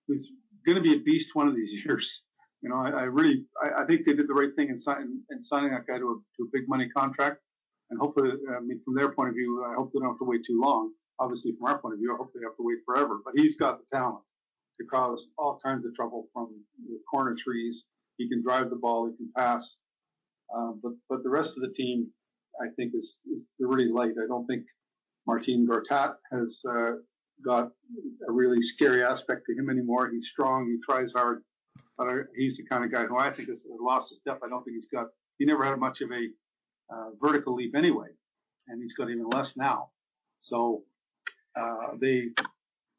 who's 0.07 0.31
going 0.65 0.75
to 0.75 0.81
be 0.81 0.95
a 0.95 0.99
beast 0.99 1.35
one 1.35 1.47
of 1.47 1.55
these 1.55 1.71
years. 1.85 2.21
You 2.61 2.69
know, 2.69 2.77
I, 2.77 2.89
I 2.89 3.03
really, 3.03 3.45
I, 3.61 3.83
I, 3.83 3.85
think 3.85 4.05
they 4.05 4.13
did 4.13 4.27
the 4.27 4.33
right 4.33 4.49
thing 4.55 4.69
in, 4.69 4.77
sign, 4.77 5.21
in 5.29 5.43
signing 5.43 5.71
that 5.71 5.85
guy 5.85 5.99
to 5.99 6.11
a, 6.11 6.15
to 6.37 6.47
a 6.47 6.49
big 6.51 6.67
money 6.67 6.89
contract. 6.89 7.37
And 7.91 7.99
hopefully, 7.99 8.31
I 8.49 8.59
mean, 8.61 8.81
from 8.83 8.95
their 8.95 9.11
point 9.11 9.29
of 9.29 9.35
view, 9.35 9.63
I 9.63 9.75
hope 9.75 9.91
they 9.93 9.99
don't 9.99 10.09
have 10.09 10.17
to 10.17 10.25
wait 10.25 10.41
too 10.47 10.59
long. 10.59 10.91
Obviously, 11.19 11.53
from 11.59 11.67
our 11.67 11.77
point 11.77 11.93
of 11.93 11.99
view, 11.99 12.11
I 12.13 12.17
hope 12.17 12.31
they 12.33 12.41
have 12.43 12.55
to 12.55 12.63
wait 12.63 12.79
forever. 12.85 13.19
But 13.23 13.35
he's 13.37 13.55
got 13.55 13.79
the 13.79 13.95
talent 13.95 14.23
to 14.79 14.87
cause 14.87 15.29
all 15.37 15.59
kinds 15.63 15.85
of 15.85 15.93
trouble 15.93 16.27
from 16.33 16.49
the 16.87 16.99
corner 17.09 17.35
trees. 17.35 17.83
He 18.17 18.29
can 18.29 18.41
drive 18.43 18.69
the 18.69 18.75
ball, 18.75 19.09
he 19.09 19.17
can 19.17 19.31
pass. 19.35 19.77
Um, 20.55 20.79
but 20.81 20.93
but 21.09 21.23
the 21.23 21.29
rest 21.29 21.57
of 21.57 21.63
the 21.63 21.73
team, 21.73 22.07
I 22.61 22.67
think, 22.75 22.93
is, 22.95 23.19
is 23.25 23.41
really 23.59 23.87
light. 23.87 24.11
I 24.23 24.27
don't 24.27 24.45
think 24.45 24.63
Marcin 25.27 25.67
Gortat 25.67 26.15
has 26.31 26.61
uh, 26.69 26.91
got 27.43 27.71
a 28.27 28.31
really 28.31 28.61
scary 28.61 29.03
aspect 29.03 29.41
to 29.47 29.53
him 29.55 29.69
anymore. 29.69 30.09
He's 30.09 30.29
strong, 30.29 30.67
he 30.67 30.77
tries 30.87 31.13
hard, 31.13 31.43
but 31.97 32.07
he's 32.35 32.57
the 32.57 32.65
kind 32.65 32.83
of 32.83 32.91
guy 32.91 33.05
who 33.05 33.17
I 33.17 33.31
think 33.31 33.49
has 33.49 33.65
lost 33.79 34.11
a 34.11 34.15
step. 34.15 34.39
I 34.43 34.49
don't 34.49 34.63
think 34.63 34.75
he's 34.75 34.87
got. 34.87 35.07
He 35.37 35.45
never 35.45 35.63
had 35.63 35.79
much 35.79 36.01
of 36.01 36.11
a 36.11 36.27
uh, 36.93 37.09
vertical 37.21 37.55
leap 37.55 37.75
anyway, 37.75 38.07
and 38.67 38.81
he's 38.81 38.93
got 38.93 39.09
even 39.09 39.27
less 39.29 39.57
now. 39.57 39.89
So 40.39 40.83
uh, 41.59 41.95
they 41.99 42.29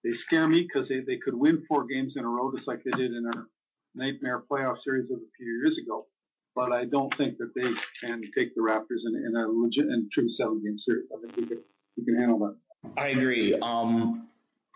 they 0.05 0.13
scare 0.13 0.49
me 0.49 0.63
because 0.63 0.89
they, 0.89 1.01
they 1.01 1.17
could 1.17 1.35
win 1.35 1.65
four 1.69 1.85
games 1.85 2.17
in 2.17 2.25
a 2.25 2.29
row 2.29 2.53
just 2.53 2.69
like 2.69 2.83
they 2.85 2.91
did 2.93 3.13
in 3.13 3.27
our 3.27 3.49
nightmare 3.97 4.43
playoff 4.51 4.79
series 4.79 5.11
of 5.11 5.19
a 5.19 5.31
few 5.37 5.47
years 5.47 5.79
ago. 5.79 6.07
But 6.55 6.73
I 6.73 6.85
don't 6.85 7.15
think 7.15 7.37
that 7.39 7.55
they 7.55 7.73
can 8.01 8.23
take 8.37 8.55
the 8.55 8.63
Raptors 8.63 9.05
in, 9.05 9.15
in 9.15 9.37
a 9.37 9.47
legit 9.49 9.87
and 9.87 10.11
true 10.11 10.29
seven 10.29 10.63
game 10.63 10.79
series. 10.79 11.07
I 11.13 11.21
think 11.21 11.37
we 11.37 11.47
can, 11.47 11.63
can 12.05 12.17
handle 12.17 12.39
that. 12.39 12.57
I 12.97 13.09
agree. 13.09 13.55
Um, 13.55 14.29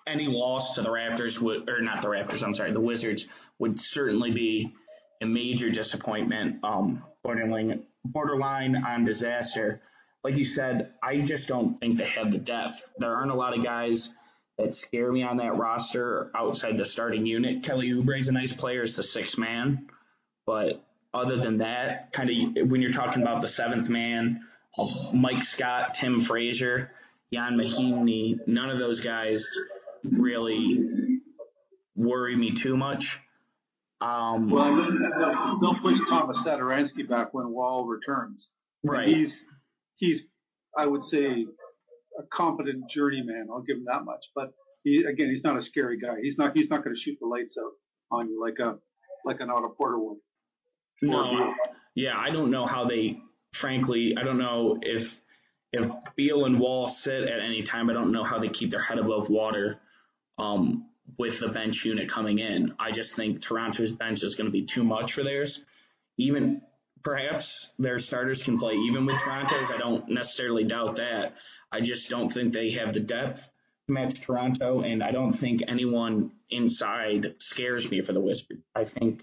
any 0.06 0.26
loss 0.26 0.74
to 0.74 0.82
the 0.82 0.90
Raptors 0.90 1.40
would, 1.40 1.68
or 1.70 1.80
not 1.80 2.02
the 2.02 2.08
Raptors, 2.08 2.42
I'm 2.42 2.54
sorry, 2.54 2.72
the 2.72 2.80
Wizards 2.80 3.26
would 3.58 3.80
certainly 3.80 4.30
be 4.30 4.74
a 5.22 5.26
major 5.26 5.70
disappointment, 5.70 6.64
um, 6.64 7.04
borderline, 7.22 7.84
borderline 8.04 8.76
on 8.76 9.04
disaster. 9.04 9.80
Like 10.24 10.36
you 10.36 10.44
said, 10.44 10.92
I 11.02 11.20
just 11.20 11.48
don't 11.48 11.78
think 11.80 11.98
they 11.98 12.08
have 12.08 12.30
the 12.30 12.38
depth. 12.38 12.90
There 12.98 13.14
aren't 13.14 13.30
a 13.30 13.34
lot 13.34 13.56
of 13.56 13.64
guys 13.64 14.10
that 14.62 14.74
scare 14.74 15.10
me 15.10 15.22
on 15.22 15.38
that 15.38 15.56
roster 15.56 16.30
outside 16.34 16.76
the 16.76 16.84
starting 16.84 17.26
unit. 17.26 17.62
Kelly 17.62 17.90
Oubre 17.90 18.18
is 18.18 18.28
a 18.28 18.32
nice 18.32 18.52
player, 18.52 18.82
it's 18.82 18.96
the 18.96 19.02
sixth 19.02 19.38
man, 19.38 19.88
but 20.46 20.84
other 21.12 21.36
than 21.38 21.58
that, 21.58 22.12
kind 22.12 22.58
of 22.58 22.70
when 22.70 22.82
you're 22.82 22.92
talking 22.92 23.22
about 23.22 23.42
the 23.42 23.48
seventh 23.48 23.88
man, 23.88 24.42
Mike 25.12 25.42
Scott, 25.42 25.94
Tim 25.94 26.20
Frazier, 26.20 26.92
Jan 27.32 27.56
Mahinmi, 27.56 28.46
none 28.46 28.70
of 28.70 28.78
those 28.78 29.00
guys 29.00 29.50
really 30.04 31.20
worry 31.96 32.36
me 32.36 32.52
too 32.54 32.76
much. 32.76 33.18
Um, 34.00 34.50
well, 34.50 34.74
they'll, 34.74 35.60
they'll 35.60 35.80
push 35.80 35.98
Thomas 36.08 36.38
Satoransky 36.38 37.08
back 37.08 37.34
when 37.34 37.50
Wall 37.50 37.84
returns. 37.84 38.48
Right. 38.82 39.08
And 39.08 39.16
he's 39.16 39.36
he's 39.96 40.22
I 40.76 40.86
would 40.86 41.04
say 41.04 41.46
a 42.20 42.26
competent 42.32 42.90
journeyman. 42.90 43.48
I'll 43.50 43.62
give 43.62 43.78
him 43.78 43.84
that 43.86 44.04
much. 44.04 44.26
But 44.34 44.52
he 44.84 45.04
again, 45.04 45.30
he's 45.30 45.44
not 45.44 45.56
a 45.56 45.62
scary 45.62 45.98
guy. 45.98 46.16
He's 46.22 46.38
not 46.38 46.56
he's 46.56 46.70
not 46.70 46.84
going 46.84 46.94
to 46.94 47.00
shoot 47.00 47.18
the 47.20 47.26
lights 47.26 47.56
out 47.58 47.72
on 48.10 48.28
you 48.28 48.40
like 48.40 48.58
a 48.58 48.76
like 49.24 49.40
an 49.40 49.50
Otto 49.50 49.74
Porter 49.76 49.98
would. 49.98 50.18
No. 51.02 51.54
Yeah, 51.94 52.16
I 52.16 52.30
don't 52.30 52.50
know 52.50 52.66
how 52.66 52.84
they. 52.84 53.20
Frankly, 53.52 54.16
I 54.16 54.22
don't 54.22 54.38
know 54.38 54.78
if 54.80 55.20
if 55.72 55.90
Beal 56.16 56.44
and 56.44 56.60
Wall 56.60 56.88
sit 56.88 57.24
at 57.24 57.40
any 57.40 57.62
time. 57.62 57.90
I 57.90 57.94
don't 57.94 58.12
know 58.12 58.22
how 58.22 58.38
they 58.38 58.48
keep 58.48 58.70
their 58.70 58.82
head 58.82 58.98
above 58.98 59.28
water 59.28 59.80
um, 60.38 60.86
with 61.18 61.40
the 61.40 61.48
bench 61.48 61.84
unit 61.84 62.08
coming 62.08 62.38
in. 62.38 62.74
I 62.78 62.92
just 62.92 63.16
think 63.16 63.40
Toronto's 63.40 63.92
bench 63.92 64.22
is 64.22 64.36
going 64.36 64.46
to 64.46 64.52
be 64.52 64.64
too 64.64 64.84
much 64.84 65.14
for 65.14 65.24
theirs. 65.24 65.64
Even 66.16 66.62
perhaps 67.02 67.72
their 67.78 67.98
starters 67.98 68.42
can 68.42 68.58
play 68.58 68.74
even 68.74 69.06
with 69.06 69.20
Toronto's. 69.20 69.70
I 69.70 69.78
don't 69.78 70.08
necessarily 70.08 70.64
doubt 70.64 70.96
that. 70.96 71.34
I 71.72 71.80
just 71.80 72.10
don't 72.10 72.30
think 72.30 72.52
they 72.52 72.70
have 72.72 72.94
the 72.94 73.00
depth 73.00 73.50
to 73.86 73.92
match 73.92 74.20
Toronto, 74.20 74.80
and 74.80 75.02
I 75.02 75.12
don't 75.12 75.32
think 75.32 75.62
anyone 75.66 76.32
inside 76.50 77.34
scares 77.38 77.90
me 77.90 78.00
for 78.00 78.12
the 78.12 78.20
Wizards. 78.20 78.62
I 78.74 78.84
think 78.84 79.22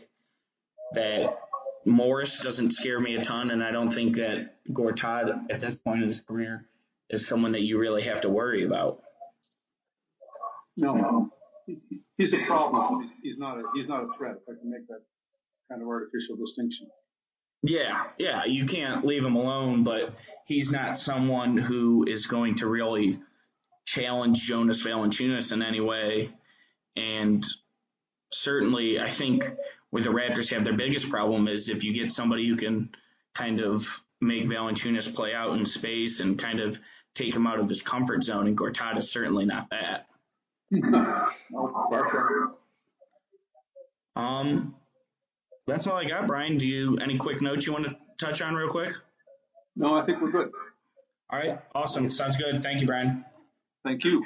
that 0.93 1.37
Morris 1.85 2.41
doesn't 2.41 2.71
scare 2.71 2.99
me 2.99 3.15
a 3.15 3.23
ton, 3.23 3.51
and 3.51 3.63
I 3.63 3.71
don't 3.71 3.89
think 3.89 4.15
that 4.15 4.55
Gortat 4.69 5.51
at 5.51 5.59
this 5.59 5.75
point 5.75 6.01
in 6.03 6.07
his 6.07 6.21
career 6.21 6.65
is 7.09 7.27
someone 7.27 7.53
that 7.53 7.61
you 7.61 7.77
really 7.77 8.03
have 8.03 8.21
to 8.21 8.29
worry 8.29 8.65
about. 8.65 9.01
No, 10.77 11.31
he's 12.17 12.33
a 12.33 12.37
problem. 12.39 13.11
He's, 13.23 13.37
not 13.37 13.57
a 13.57 13.63
he's 13.75 13.87
not 13.87 14.03
a 14.03 14.17
threat. 14.17 14.35
If 14.35 14.55
I 14.55 14.59
can 14.59 14.69
make 14.69 14.87
that 14.87 15.01
kind 15.69 15.81
of 15.81 15.87
artificial 15.87 16.35
distinction. 16.35 16.87
Yeah, 17.63 18.03
yeah, 18.17 18.45
you 18.45 18.65
can't 18.65 19.05
leave 19.05 19.25
him 19.25 19.35
alone, 19.35 19.83
but 19.83 20.13
he's 20.45 20.71
not 20.71 20.99
someone 20.99 21.57
who 21.57 22.05
is 22.07 22.27
going 22.27 22.55
to 22.55 22.67
really 22.67 23.19
challenge 23.85 24.41
Jonas 24.43 24.85
Valanciunas 24.85 25.51
in 25.51 25.61
any 25.61 25.79
way. 25.79 26.29
And 26.95 27.45
certainly, 28.31 28.99
I 28.99 29.09
think 29.09 29.43
where 29.89 30.03
the 30.03 30.09
Raptors 30.09 30.51
have 30.53 30.65
their 30.65 30.75
biggest 30.75 31.09
problem 31.09 31.47
is 31.47 31.69
if 31.69 31.83
you 31.83 31.93
get 31.93 32.11
somebody 32.11 32.47
who 32.47 32.55
can 32.57 32.89
kind 33.33 33.59
of 33.59 33.87
make 34.21 34.45
Valanciunas 34.45 35.13
play 35.13 35.33
out 35.33 35.57
in 35.57 35.65
space 35.65 36.19
and 36.19 36.37
kind 36.37 36.59
of 36.59 36.79
take 37.15 37.35
him 37.35 37.47
out 37.47 37.59
of 37.59 37.69
his 37.69 37.81
comfort 37.81 38.23
zone, 38.23 38.47
and 38.47 38.57
Gortat 38.57 38.97
is 38.97 39.11
certainly 39.11 39.45
not 39.45 39.69
that. 39.71 40.07
um, 44.15 44.75
that's 45.67 45.85
all 45.87 45.97
I 45.97 46.05
got, 46.05 46.27
Brian. 46.27 46.57
Do 46.57 46.65
you 46.65 46.97
any 46.97 47.17
quick 47.17 47.41
notes 47.41 47.65
you 47.65 47.73
want 47.73 47.85
to 47.85 47.95
touch 48.17 48.41
on 48.41 48.55
real 48.55 48.69
quick? 48.69 48.93
No, 49.75 49.95
I 49.97 50.03
think 50.03 50.21
we're 50.21 50.31
good. 50.31 50.51
All 51.29 51.39
right, 51.39 51.59
awesome. 51.75 52.09
Sounds 52.09 52.37
good. 52.37 52.63
Thank 52.63 52.81
you, 52.81 52.87
Brian. 52.87 53.25
Thank 53.83 54.03
you. 54.03 54.25